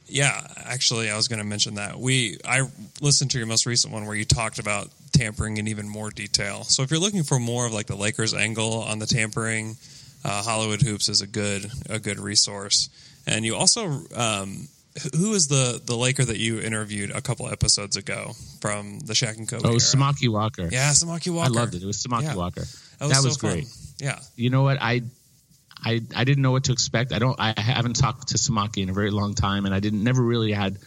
[0.07, 2.69] Yeah, actually, I was going to mention that we I
[3.01, 6.65] listened to your most recent one where you talked about tampering in even more detail.
[6.65, 9.77] So if you're looking for more of like the Lakers angle on the tampering,
[10.25, 12.91] uh, Hollywood Hoops is a good a good resource.
[13.27, 14.69] And you also, um,
[15.17, 19.39] who is the the Laker that you interviewed a couple episodes ago from the Shaq
[19.39, 19.67] and Kobe?
[19.67, 19.77] Oh?
[19.77, 20.69] Samaki Walker.
[20.71, 21.47] Yeah, Samaki Walker.
[21.47, 21.83] I loved it.
[21.83, 22.35] It was Samaki Yeah.
[22.35, 22.65] Walker.
[22.99, 23.63] That was, That so was fun.
[24.03, 24.79] Yeah, You know what?
[24.83, 25.03] I,
[25.85, 27.13] I I didn't know what to expect.
[27.13, 27.39] I don't.
[27.39, 30.53] I haven't talked to Samaki in a very long time, and I didn't never really
[30.53, 30.79] had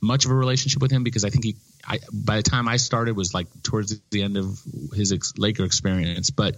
[0.00, 1.56] much of a relationship with him because I think he.
[1.86, 4.60] I, by the time I started was like towards the end of
[4.92, 6.30] his ex, Laker experience.
[6.30, 6.56] But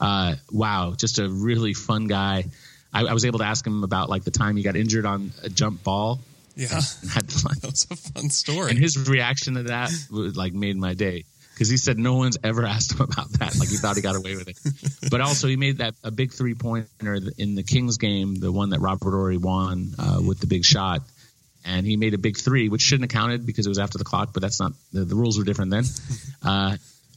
[0.00, 2.44] uh, wow, just a really fun guy.
[2.92, 5.32] I, I was able to ask him about like the time he got injured on
[5.42, 6.20] a jump ball.
[6.56, 8.70] yeah, And had to, that was a fun story.
[8.70, 11.24] and his reaction to that like made my day
[11.58, 13.58] because he said no one's ever asked him about that.
[13.58, 14.56] Like he thought he got away with it.
[15.10, 18.70] But also he made that a big three pointer in the Kings game, the one
[18.70, 21.02] that Robert Horry won uh, with the big shot.
[21.64, 24.04] and he made a big three, which shouldn't have counted because it was after the
[24.04, 24.30] clock.
[24.32, 25.84] But that's not the, the rules were different then.
[26.44, 26.76] uh,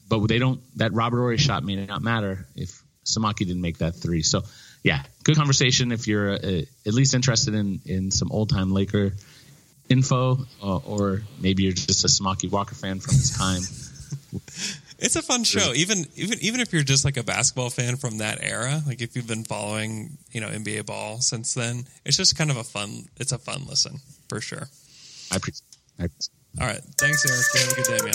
[0.09, 0.59] but they don't.
[0.77, 4.23] That Robert Horry shot may not matter if Samaki didn't make that three.
[4.23, 4.41] So
[4.83, 9.13] yeah, good conversation if you're uh, at least interested in in some old time Laker
[9.89, 13.61] info, uh, or maybe you're just a Samaki Walker fan from his time.
[15.01, 18.19] It's a fun show, even even even if you're just like a basketball fan from
[18.19, 18.83] that era.
[18.85, 22.57] Like if you've been following, you know, NBA ball since then, it's just kind of
[22.57, 23.07] a fun.
[23.17, 23.97] It's a fun listen
[24.29, 24.69] for sure.
[25.31, 25.63] I appreciate.
[25.99, 26.03] I,
[26.61, 27.45] All right, thanks, Eric.
[27.63, 28.13] Have a good day, man.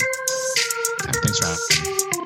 [1.21, 2.16] thanks me.